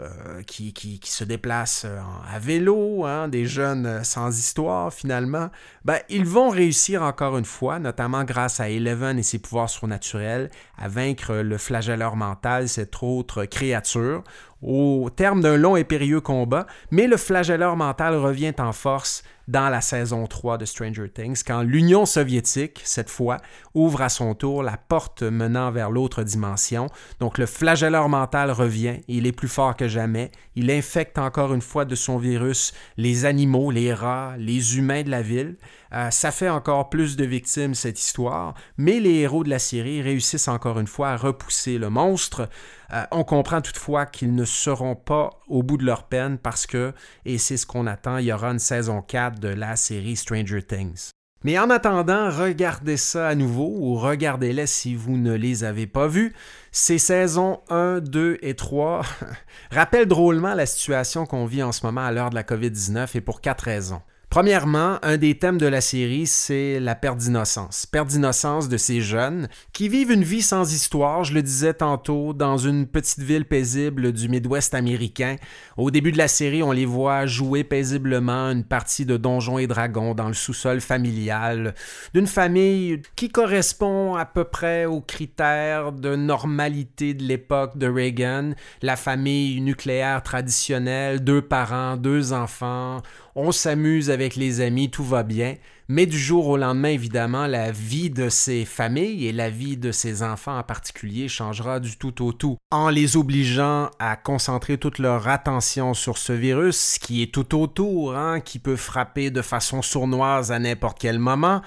euh, 0.00 0.42
qui, 0.42 0.72
qui, 0.72 0.98
qui, 0.98 1.12
se 1.12 1.22
déplacent 1.22 1.84
euh, 1.84 2.00
à 2.28 2.40
vélo, 2.40 3.04
hein, 3.04 3.28
des 3.28 3.46
jeunes 3.46 3.86
euh, 3.86 4.02
sans 4.02 4.36
histoire 4.36 4.92
finalement, 4.92 5.50
ben, 5.84 6.00
ils 6.08 6.24
vont 6.24 6.48
réussir 6.48 7.02
encore 7.02 7.38
une 7.38 7.44
fois, 7.44 7.78
notamment 7.78 8.24
grâce 8.24 8.58
à 8.58 8.68
Eleven 8.68 9.20
et 9.20 9.22
ses 9.22 9.38
pouvoirs 9.38 9.70
surnaturels, 9.70 10.50
à 10.76 10.88
vaincre 10.88 11.36
le 11.36 11.58
flagelleur 11.58 12.16
mental, 12.16 12.68
cette 12.68 12.96
autre 13.02 13.44
créature, 13.44 14.24
au 14.64 15.10
terme 15.10 15.40
d'un 15.40 15.56
long 15.56 15.76
et 15.76 15.84
périlleux 15.84 16.20
combat, 16.20 16.66
mais 16.90 17.06
le 17.06 17.16
flagelleur 17.16 17.76
mental 17.76 18.16
revient 18.16 18.54
en 18.58 18.72
force 18.72 19.22
dans 19.48 19.68
la 19.68 19.80
saison 19.80 20.26
3 20.26 20.58
de 20.58 20.64
Stranger 20.64 21.08
Things, 21.08 21.42
quand 21.46 21.62
l'Union 21.62 22.06
soviétique, 22.06 22.80
cette 22.84 23.10
fois, 23.10 23.38
ouvre 23.74 24.02
à 24.02 24.08
son 24.08 24.34
tour 24.34 24.62
la 24.62 24.76
porte 24.76 25.22
menant 25.22 25.70
vers 25.70 25.90
l'autre 25.90 26.22
dimension. 26.22 26.86
Donc 27.20 27.38
le 27.38 27.46
flagelleur 27.46 28.08
mental 28.08 28.50
revient, 28.50 29.00
il 29.08 29.26
est 29.26 29.32
plus 29.32 29.48
fort 29.48 29.76
que 29.76 29.88
jamais, 29.88 30.30
il 30.56 30.70
infecte 30.70 31.18
encore 31.18 31.52
une 31.52 31.60
fois 31.60 31.84
de 31.84 31.94
son 31.94 32.16
virus 32.16 32.72
les 32.96 33.24
animaux, 33.26 33.70
les 33.70 33.92
rats, 33.92 34.34
les 34.38 34.78
humains 34.78 35.02
de 35.02 35.10
la 35.10 35.22
ville. 35.22 35.56
Euh, 35.92 36.10
ça 36.10 36.30
fait 36.30 36.48
encore 36.48 36.88
plus 36.88 37.16
de 37.16 37.24
victimes 37.24 37.74
cette 37.74 38.00
histoire, 38.00 38.54
mais 38.78 38.98
les 38.98 39.20
héros 39.20 39.44
de 39.44 39.50
la 39.50 39.58
série 39.58 40.02
réussissent 40.02 40.48
encore 40.48 40.80
une 40.80 40.86
fois 40.86 41.10
à 41.10 41.16
repousser 41.16 41.78
le 41.78 41.90
monstre. 41.90 42.48
Euh, 42.94 43.04
on 43.10 43.24
comprend 43.24 43.60
toutefois 43.60 44.06
qu'ils 44.06 44.34
ne 44.34 44.44
seront 44.44 44.94
pas 44.94 45.30
au 45.48 45.62
bout 45.62 45.78
de 45.78 45.84
leur 45.84 46.04
peine 46.04 46.38
parce 46.38 46.66
que, 46.66 46.92
et 47.24 47.38
c'est 47.38 47.56
ce 47.56 47.66
qu'on 47.66 47.86
attend, 47.86 48.18
il 48.18 48.26
y 48.26 48.32
aura 48.32 48.50
une 48.50 48.60
saison 48.60 49.02
4 49.02 49.40
de 49.40 49.48
la 49.48 49.74
série 49.74 50.16
Stranger 50.16 50.62
Things. 50.62 51.10
Mais 51.42 51.58
en 51.58 51.68
attendant, 51.68 52.30
regardez 52.30 52.96
ça 52.96 53.28
à 53.28 53.34
nouveau 53.34 53.74
ou 53.78 53.96
regardez-les 53.96 54.66
si 54.66 54.94
vous 54.94 55.18
ne 55.18 55.34
les 55.34 55.64
avez 55.64 55.86
pas 55.86 56.06
vus. 56.06 56.32
Ces 56.72 56.98
saisons 56.98 57.60
1, 57.68 58.00
2 58.00 58.38
et 58.40 58.54
3 58.54 59.02
rappellent 59.70 60.06
drôlement 60.06 60.54
la 60.54 60.64
situation 60.64 61.26
qu'on 61.26 61.44
vit 61.44 61.62
en 61.62 61.72
ce 61.72 61.84
moment 61.84 62.00
à 62.00 62.12
l'heure 62.12 62.30
de 62.30 62.34
la 62.34 62.44
COVID-19 62.44 63.16
et 63.16 63.20
pour 63.20 63.40
quatre 63.40 63.64
raisons. 63.64 64.00
Premièrement, 64.34 64.98
un 65.04 65.16
des 65.16 65.38
thèmes 65.38 65.58
de 65.58 65.66
la 65.66 65.80
série, 65.80 66.26
c'est 66.26 66.80
la 66.80 66.96
perte 66.96 67.18
d'innocence. 67.18 67.86
Perte 67.86 68.08
d'innocence 68.08 68.68
de 68.68 68.76
ces 68.76 69.00
jeunes 69.00 69.46
qui 69.72 69.88
vivent 69.88 70.10
une 70.10 70.24
vie 70.24 70.42
sans 70.42 70.74
histoire, 70.74 71.22
je 71.22 71.34
le 71.34 71.40
disais 71.40 71.72
tantôt, 71.72 72.32
dans 72.32 72.58
une 72.58 72.88
petite 72.88 73.20
ville 73.20 73.44
paisible 73.44 74.10
du 74.10 74.28
Midwest 74.28 74.74
américain. 74.74 75.36
Au 75.76 75.92
début 75.92 76.10
de 76.10 76.18
la 76.18 76.26
série, 76.26 76.64
on 76.64 76.72
les 76.72 76.84
voit 76.84 77.26
jouer 77.26 77.62
paisiblement 77.62 78.50
une 78.50 78.64
partie 78.64 79.06
de 79.06 79.16
Donjons 79.16 79.58
et 79.58 79.68
Dragons 79.68 80.16
dans 80.16 80.26
le 80.26 80.34
sous-sol 80.34 80.80
familial 80.80 81.72
d'une 82.12 82.26
famille 82.26 83.02
qui 83.14 83.28
correspond 83.28 84.16
à 84.16 84.24
peu 84.24 84.42
près 84.42 84.84
aux 84.84 85.00
critères 85.00 85.92
de 85.92 86.16
normalité 86.16 87.14
de 87.14 87.22
l'époque 87.22 87.78
de 87.78 87.86
Reagan, 87.86 88.54
la 88.82 88.96
famille 88.96 89.60
nucléaire 89.60 90.24
traditionnelle, 90.24 91.22
deux 91.22 91.40
parents, 91.40 91.96
deux 91.96 92.32
enfants 92.32 93.00
on 93.36 93.52
s'amuse 93.52 94.10
avec 94.10 94.36
les 94.36 94.60
amis, 94.60 94.90
tout 94.90 95.04
va 95.04 95.22
bien, 95.22 95.56
mais 95.88 96.06
du 96.06 96.18
jour 96.18 96.46
au 96.46 96.56
lendemain, 96.56 96.88
évidemment, 96.88 97.46
la 97.46 97.70
vie 97.70 98.08
de 98.08 98.28
ces 98.28 98.64
familles 98.64 99.26
et 99.26 99.32
la 99.32 99.50
vie 99.50 99.76
de 99.76 99.92
ces 99.92 100.22
enfants 100.22 100.56
en 100.56 100.62
particulier 100.62 101.28
changera 101.28 101.80
du 101.80 101.96
tout 101.96 102.24
au 102.24 102.32
tout, 102.32 102.56
en 102.70 102.88
les 102.88 103.16
obligeant 103.16 103.90
à 103.98 104.16
concentrer 104.16 104.78
toute 104.78 104.98
leur 104.98 105.28
attention 105.28 105.92
sur 105.94 106.16
ce 106.16 106.32
virus 106.32 106.98
qui 106.98 107.22
est 107.22 107.34
tout 107.34 107.60
autour, 107.60 108.16
hein, 108.16 108.40
qui 108.40 108.58
peut 108.58 108.76
frapper 108.76 109.30
de 109.30 109.42
façon 109.42 109.82
sournoise 109.82 110.52
à 110.52 110.58
n'importe 110.58 110.98
quel 110.98 111.18
moment, 111.18 111.60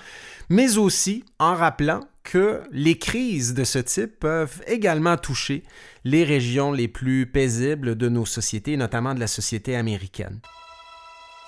mais 0.49 0.77
aussi 0.77 1.23
en 1.37 1.53
rappelant 1.53 1.99
que 2.23 2.61
les 2.71 2.97
crises 2.97 3.53
de 3.53 3.63
ce 3.63 3.79
type 3.79 4.19
peuvent 4.19 4.61
également 4.67 5.17
toucher 5.17 5.63
les 6.03 6.23
régions 6.23 6.71
les 6.71 6.87
plus 6.87 7.25
paisibles 7.25 7.95
de 7.95 8.09
nos 8.09 8.25
sociétés, 8.25 8.77
notamment 8.77 9.13
de 9.13 9.19
la 9.19 9.27
société 9.27 9.75
américaine. 9.75 10.39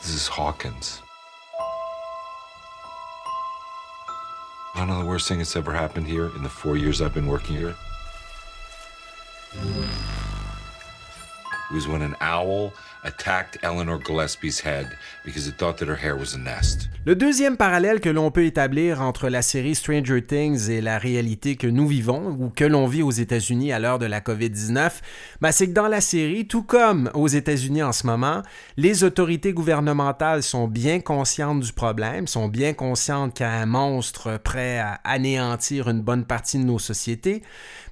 This 0.02 0.14
is 0.14 0.28
Hawkins. 0.28 1.02
I 4.76 4.86
know 4.86 5.00
the 5.00 5.06
worst 5.06 5.28
thing 5.28 5.40
that's 5.40 5.56
ever 5.56 5.74
happened 5.74 6.08
here 6.08 6.28
in 6.36 6.44
the 6.44 6.50
four 6.50 6.78
years 6.78 7.02
I've 7.02 7.14
been 7.14 7.28
working 7.28 7.58
here. 7.58 7.76
It 9.54 9.90
was 11.74 11.88
when 11.88 12.02
an 12.02 12.16
owl 12.22 12.74
attacked 13.04 13.58
Eleanor 13.64 14.00
Gillespie's 14.00 14.60
head 14.62 14.88
because 15.26 15.48
it 15.48 15.58
thought 15.58 15.78
that 15.78 15.88
her 15.88 15.96
hair 15.96 16.16
was 16.18 16.36
a 16.36 16.38
nest. 16.38 16.90
Le 17.06 17.16
deuxième 17.16 17.58
parallèle 17.58 18.02
que 18.02 18.10
l'on 18.10 18.30
peut 18.30 18.46
établir 18.46 19.02
entre 19.02 19.30
la 19.30 19.42
série 19.42 19.74
Stranger 19.74 20.22
Things 20.22 20.70
et 20.70 20.82
la 20.82 20.98
réalité 20.98 21.56
que 21.56 21.66
nous 21.66 21.88
vivons 21.88 22.38
ou 22.40 22.50
que 22.50 22.66
l'on 22.66 22.88
vit 22.88 23.02
aux 23.02 23.12
États-Unis 23.12 23.72
à 23.72 23.80
l'heure 23.80 24.00
de 24.00 24.06
la 24.06 24.20
COVID-19, 24.20 24.92
ben, 25.42 25.52
c'est 25.52 25.68
que 25.68 25.74
dans 25.74 25.88
la 25.88 26.02
série, 26.02 26.46
tout 26.46 26.64
comme 26.64 27.10
aux 27.14 27.28
États-Unis 27.28 27.84
en 27.84 27.94
ce 27.94 28.06
moment, 28.06 28.44
les 28.78 29.04
autorités 29.04 29.54
gouvernementales 29.54 30.44
sont 30.44 30.68
bien 30.68 31.00
conscientes 31.00 31.62
du 31.62 31.74
problème, 31.74 32.28
sont 32.28 32.48
bien 32.48 32.74
conscientes 32.74 33.34
qu'il 33.34 33.46
y 33.46 33.50
a 33.50 33.54
un 33.54 33.66
monstre 33.66 34.38
prêt 34.38 34.78
à 34.78 35.00
anéantir 35.04 35.90
une 35.90 36.02
bonne 36.02 36.26
partie 36.26 36.60
de 36.60 36.64
nos 36.64 36.80
sociétés, 36.80 37.44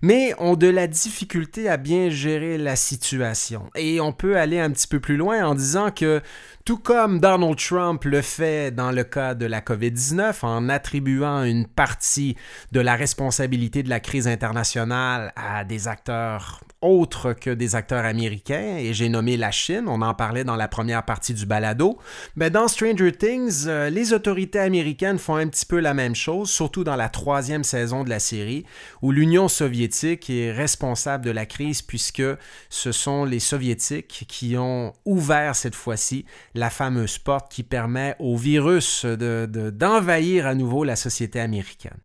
mais 0.02 0.34
ont 0.38 0.56
de 0.56 0.68
la 0.68 0.88
difficulté 0.88 1.70
à 1.70 1.78
bien 1.78 2.10
gérer 2.10 2.58
la 2.58 2.76
situation. 2.76 3.70
Et 3.76 4.00
on 4.00 4.12
peut 4.12 4.38
aller 4.38 4.60
un 4.60 4.70
petit 4.70 4.88
peu 4.88 4.97
plus 5.00 5.18
loin 5.18 5.46
en 5.46 5.56
disant 5.56 5.92
que 5.92 6.22
tout 6.66 6.78
comme 6.78 7.20
Donald 7.20 7.58
Trump 7.58 8.04
le 8.04 8.22
fait 8.22 8.72
dans 8.72 8.92
le 8.92 9.04
cas 9.04 9.34
de 9.34 9.46
la 9.46 9.62
COVID-19 9.62 10.46
en 10.46 10.70
attribuant 10.70 11.44
une 11.44 11.66
partie 11.66 12.36
de 12.72 12.80
la 12.80 12.96
responsabilité 12.96 13.84
de 13.84 13.90
la 13.90 14.00
crise 14.00 14.28
internationale 14.28 15.32
à 15.36 15.64
des 15.64 15.88
acteurs 15.88 16.62
autres 16.82 17.34
que 17.34 17.50
des 17.50 17.76
acteurs 17.76 18.06
américains, 18.06 18.78
et 18.78 18.94
j'ai 18.94 19.10
nommé 19.10 19.38
la 19.38 19.52
Chine, 19.52 19.86
on 19.88 20.02
en 20.02 20.14
parlait 20.14 20.44
dans 20.44 20.56
la 20.56 20.68
première 20.68 21.04
partie 21.04 21.34
du 21.34 21.46
balado, 21.46 21.98
mais 22.36 22.50
dans 22.50 22.68
Stranger 22.68 23.12
Things, 23.12 23.66
euh, 23.68 23.90
les 23.90 24.14
autorités 24.14 24.60
américaines 24.60 25.18
font 25.18 25.36
un 25.36 25.48
petit 25.48 25.66
peu 25.66 25.80
la 25.80 25.94
même 25.94 26.16
chose, 26.16 26.50
surtout 26.50 26.84
dans 26.84 26.96
la 26.96 27.10
troisième 27.10 27.64
saison 27.64 28.04
de 28.04 28.10
la 28.10 28.20
série, 28.20 28.66
où 29.02 29.12
l'Union 29.12 29.48
soviétique 29.48 30.30
est 30.30 30.52
responsable 30.52 31.26
de 31.26 31.32
la 31.32 31.46
crise 31.46 31.82
puisque 31.82 32.24
ce 32.70 32.92
sont 32.92 33.26
les 33.26 33.40
soviétiques 33.40 34.26
qui 34.28 34.58
ont 34.58 34.94
ouvert 35.06 35.56
cette 35.56 35.76
fois-ci 35.76 36.26
la 36.54 36.70
fameuse 36.70 37.18
porte 37.18 37.52
qui 37.52 37.64
permet 37.64 38.16
au 38.20 38.38
virus 38.38 39.06
d'envahir 39.06 40.44
de, 40.44 40.50
à 40.50 40.56
nouveau 40.56 40.84
la 40.84 40.96
société 40.96 41.40
américaine. 41.40 41.98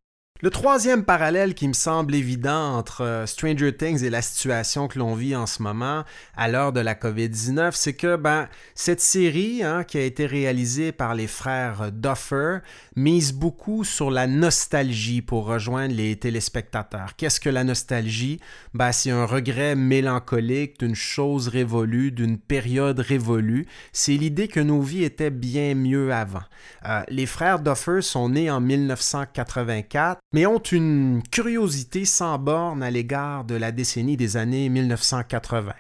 Le 0.45 0.51
troisième 0.51 1.05
parallèle 1.05 1.55
qui 1.55 1.69
me 1.69 1.73
semble 1.73 2.17
évident 2.17 2.77
entre 2.77 3.05
euh, 3.05 3.27
Stranger 3.27 3.77
Things 3.77 4.03
et 4.03 4.11
la 4.11 4.23
situation 4.23 4.89
que 4.89 4.99
l'on 4.99 5.15
vit 5.15 5.37
en 5.37 5.47
ce 5.47 5.63
moment 5.63 6.03
à 6.37 6.49
l'heure 6.49 6.73
de 6.73 6.81
la 6.81 6.97
COVID-19, 6.97 7.71
c'est 7.75 7.93
que 7.93 8.17
ben, 8.17 8.49
cette 8.75 9.01
série 9.01 9.63
hein, 9.63 9.85
qui 9.85 9.99
a 9.99 10.03
été 10.03 10.27
réalisée 10.27 10.91
par 10.91 11.15
les 11.15 11.29
frères 11.29 11.93
Duffer 11.93 12.59
mise 12.97 13.33
beaucoup 13.33 13.85
sur 13.85 14.11
la 14.11 14.27
nostalgie 14.27 15.23
pour 15.23 15.47
rejoindre 15.47 15.95
les 15.95 16.17
téléspectateurs. 16.17 17.15
Qu'est-ce 17.17 17.39
que 17.39 17.49
la 17.49 17.63
nostalgie? 17.63 18.41
Ben, 18.75 18.91
c'est 18.91 19.13
un 19.13 19.27
regret 19.27 19.77
mélancolique 19.77 20.81
d'une 20.81 20.97
chose 20.97 21.47
révolue, 21.47 22.11
d'une 22.11 22.37
période 22.37 22.99
révolue. 22.99 23.69
C'est 23.93 24.17
l'idée 24.17 24.49
que 24.49 24.59
nos 24.59 24.81
vies 24.81 25.05
étaient 25.05 25.31
bien 25.31 25.77
mieux 25.77 26.13
avant. 26.13 26.43
Euh, 26.85 27.03
les 27.11 27.27
frères 27.27 27.61
Duffer 27.61 28.03
sont 28.03 28.31
nés 28.31 28.51
en 28.51 28.61
1984 28.61 30.21
mais 30.33 30.47
ont 30.47 30.59
une 30.59 31.23
curiosité 31.31 32.05
sans 32.05 32.39
borne 32.39 32.83
à 32.83 32.91
l'égard 32.91 33.45
de 33.45 33.55
la 33.55 33.73
décennie 33.73 34.17
des 34.17 34.37
années 34.37 34.69
1980. 34.69 35.73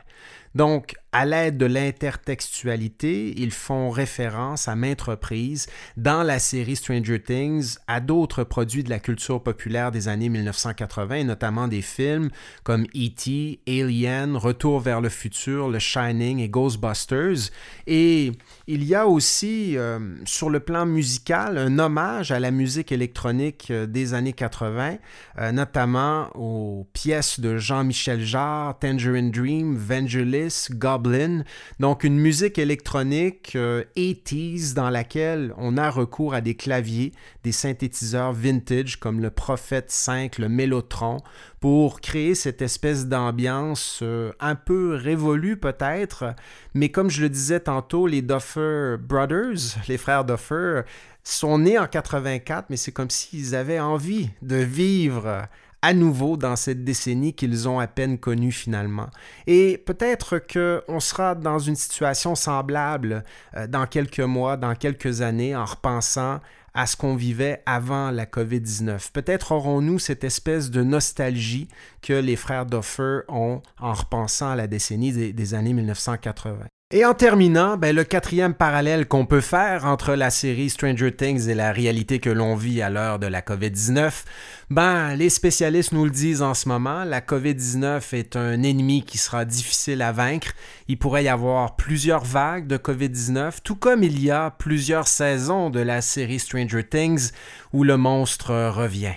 Donc, 0.54 0.94
à 1.12 1.24
l'aide 1.24 1.56
de 1.56 1.66
l'intertextualité, 1.66 3.34
ils 3.38 3.52
font 3.52 3.90
référence 3.90 4.68
à 4.68 4.76
maintes 4.76 5.02
reprises 5.02 5.66
dans 5.96 6.22
la 6.22 6.38
série 6.38 6.76
Stranger 6.76 7.22
Things 7.22 7.76
à 7.86 8.00
d'autres 8.00 8.44
produits 8.44 8.84
de 8.84 8.90
la 8.90 8.98
culture 8.98 9.42
populaire 9.42 9.90
des 9.90 10.08
années 10.08 10.28
1980, 10.28 11.24
notamment 11.24 11.68
des 11.68 11.80
films 11.80 12.30
comme 12.64 12.84
E.T., 12.94 13.60
Alien, 13.66 14.36
Retour 14.36 14.80
vers 14.80 15.00
le 15.00 15.08
futur, 15.08 15.72
The 15.72 15.78
Shining 15.78 16.40
et 16.40 16.48
Ghostbusters. 16.48 17.50
Et 17.86 18.32
il 18.66 18.85
y 18.85 18.94
a 18.94 19.07
aussi, 19.07 19.77
euh, 19.77 19.98
sur 20.25 20.48
le 20.48 20.61
plan 20.61 20.87
musical, 20.87 21.59
un 21.59 21.79
hommage 21.79 22.31
à 22.31 22.38
la 22.38 22.51
musique 22.51 22.92
électronique 22.92 23.68
euh, 23.70 23.87
des 23.87 24.14
années 24.14 24.33
80, 24.33 24.98
euh, 25.38 25.53
notamment 25.53 26.29
aux 26.37 26.87
pièces 26.92 27.40
de 27.40 27.57
Jean-Michel 27.57 28.20
Jarre, 28.20 28.79
Tangerine 28.79 29.31
Dream, 29.31 29.77
Vangelis, 29.77 30.68
Goblin. 30.70 31.42
Donc 31.81 32.05
une 32.05 32.18
musique 32.18 32.59
électronique 32.59 33.57
80s 33.57 34.70
euh, 34.70 34.75
dans 34.75 34.90
laquelle 34.90 35.53
on 35.57 35.77
a 35.77 35.90
recours 35.90 36.35
à 36.35 36.40
des 36.40 36.55
claviers, 36.55 37.12
des 37.42 37.53
synthétiseurs 37.53 38.33
vintage 38.33 39.01
comme 39.01 39.20
le 39.20 39.31
Prophet 39.31 39.85
5, 39.88 40.38
le 40.38 40.48
Mellotron, 40.48 41.18
pour 41.62 42.01
créer 42.01 42.35
cette 42.35 42.61
espèce 42.61 43.07
d'ambiance 43.07 44.01
euh, 44.03 44.33
un 44.40 44.57
peu 44.57 44.96
révolue 44.96 45.57
peut-être, 45.57 46.35
mais 46.75 46.88
comme 46.88 47.09
je 47.09 47.22
le 47.22 47.29
disais 47.29 47.61
tantôt, 47.61 48.09
les 48.09 48.20
Duffer 48.20 48.96
Brothers, 48.98 49.77
les 49.87 49.96
frères 49.96 50.25
Duffer, 50.25 50.81
sont 51.22 51.59
nés 51.59 51.79
en 51.79 51.87
84, 51.87 52.66
mais 52.68 52.77
c'est 52.77 52.90
comme 52.90 53.11
s'ils 53.11 53.55
avaient 53.55 53.79
envie 53.79 54.31
de 54.42 54.57
vivre 54.57 55.46
à 55.83 55.94
nouveau 55.94 56.37
dans 56.37 56.57
cette 56.57 56.83
décennie 56.83 57.33
qu'ils 57.33 57.68
ont 57.68 57.79
à 57.79 57.87
peine 57.87 58.18
connue 58.18 58.51
finalement. 58.51 59.11
Et 59.46 59.79
peut-être 59.79 60.40
qu'on 60.40 60.98
sera 60.98 61.37
dans 61.37 61.61
une 61.61 61.77
situation 61.77 62.35
semblable 62.35 63.22
euh, 63.57 63.68
dans 63.68 63.87
quelques 63.87 64.18
mois, 64.18 64.57
dans 64.57 64.75
quelques 64.75 65.20
années, 65.20 65.55
en 65.55 65.64
repensant 65.64 66.40
à 66.74 66.87
ce 66.87 66.96
qu'on 66.96 67.16
vivait 67.16 67.62
avant 67.66 68.11
la 68.11 68.26
COVID-19. 68.26 69.12
Peut-être 69.12 69.52
aurons-nous 69.52 69.98
cette 69.98 70.24
espèce 70.24 70.70
de 70.70 70.82
nostalgie 70.82 71.68
que 72.00 72.12
les 72.12 72.37
frères 72.37 72.66
Duffer 72.66 73.20
ont 73.28 73.62
en 73.78 73.92
repensant 73.92 74.50
à 74.50 74.56
la 74.56 74.66
décennie 74.66 75.12
des, 75.12 75.32
des 75.32 75.54
années 75.54 75.74
1980. 75.74 76.66
Et 76.94 77.07
en 77.07 77.14
terminant, 77.14 77.78
ben, 77.78 77.96
le 77.96 78.05
quatrième 78.05 78.52
parallèle 78.52 79.09
qu'on 79.09 79.24
peut 79.24 79.40
faire 79.40 79.87
entre 79.87 80.12
la 80.14 80.28
série 80.28 80.68
Stranger 80.68 81.11
Things 81.11 81.48
et 81.48 81.55
la 81.55 81.72
réalité 81.72 82.18
que 82.18 82.28
l'on 82.28 82.55
vit 82.55 82.83
à 82.83 82.90
l'heure 82.90 83.18
de 83.18 83.26
la 83.26 83.40
COVID-19, 83.40 84.24
ben, 84.68 85.14
les 85.14 85.31
spécialistes 85.31 85.92
nous 85.92 86.05
le 86.05 86.11
disent 86.11 86.42
en 86.42 86.52
ce 86.52 86.68
moment, 86.68 87.05
la 87.05 87.22
COVID-19 87.22 88.14
est 88.14 88.37
un 88.37 88.62
ennemi 88.62 89.05
qui 89.05 89.16
sera 89.16 89.46
difficile 89.46 90.02
à 90.02 90.12
vaincre. 90.12 90.52
Il 90.87 90.98
pourrait 90.98 91.24
y 91.24 91.28
avoir 91.28 91.76
plusieurs 91.76 92.24
vagues 92.24 92.66
de 92.66 92.76
COVID-19, 92.76 93.61
tout 93.64 93.76
comme 93.76 94.02
il 94.02 94.22
y 94.22 94.31
a 94.31 94.50
plusieurs 94.50 95.09
saisons 95.09 95.70
de 95.70 95.81
la 95.81 96.02
série 96.02 96.40
Stranger 96.40 96.85
Things 96.85 97.31
où 97.72 97.85
le 97.85 97.96
monstre 97.96 98.52
revient. 98.68 99.14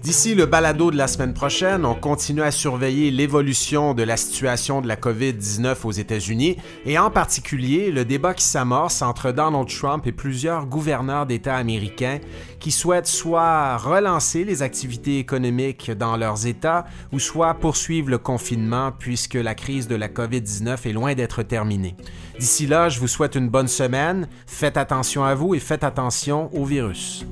D'ici 0.06 0.36
le 0.36 0.46
balado 0.46 0.92
de 0.92 0.96
la 0.96 1.08
semaine 1.08 1.34
prochaine, 1.34 1.84
on 1.84 1.96
continue 1.96 2.42
à 2.42 2.52
surveiller 2.52 3.10
l'évolution 3.10 3.92
de 3.92 4.04
la 4.04 4.16
situation 4.16 4.80
de 4.80 4.86
la 4.86 4.94
COVID-19 4.94 5.78
aux 5.82 5.90
États-Unis 5.90 6.58
et 6.84 6.96
en 6.96 7.10
particulier 7.10 7.90
le 7.90 8.04
débat 8.04 8.32
qui 8.32 8.44
s'amorce 8.44 9.02
entre 9.02 9.32
Donald 9.32 9.66
Trump 9.66 10.06
et 10.06 10.12
plusieurs 10.12 10.66
gouverneurs 10.66 11.26
d'États 11.26 11.56
américains 11.56 12.20
qui 12.60 12.70
souhaitent 12.70 13.08
soit 13.08 13.78
relancer 13.78 14.44
les 14.44 14.62
activités 14.62 15.18
économiques 15.18 15.90
dans 15.90 16.16
leurs 16.16 16.46
États 16.46 16.84
ou 17.10 17.18
soit 17.18 17.54
poursuivre 17.54 18.08
le 18.08 18.18
confinement 18.18 18.92
puisque 18.96 19.34
la 19.34 19.56
crise 19.56 19.88
de 19.88 19.96
la 19.96 20.06
COVID-19 20.06 20.88
est 20.88 20.92
loin 20.92 21.14
d'être 21.14 21.42
terminée. 21.42 21.96
D'ici 22.38 22.68
là, 22.68 22.88
je 22.88 23.00
vous 23.00 23.08
souhaite 23.08 23.34
une 23.34 23.48
bonne 23.48 23.66
semaine, 23.66 24.28
faites 24.46 24.76
attention 24.76 25.24
à 25.24 25.34
vous 25.34 25.56
et 25.56 25.58
faites 25.58 25.82
attention 25.82 26.48
au 26.56 26.64
virus. 26.64 27.26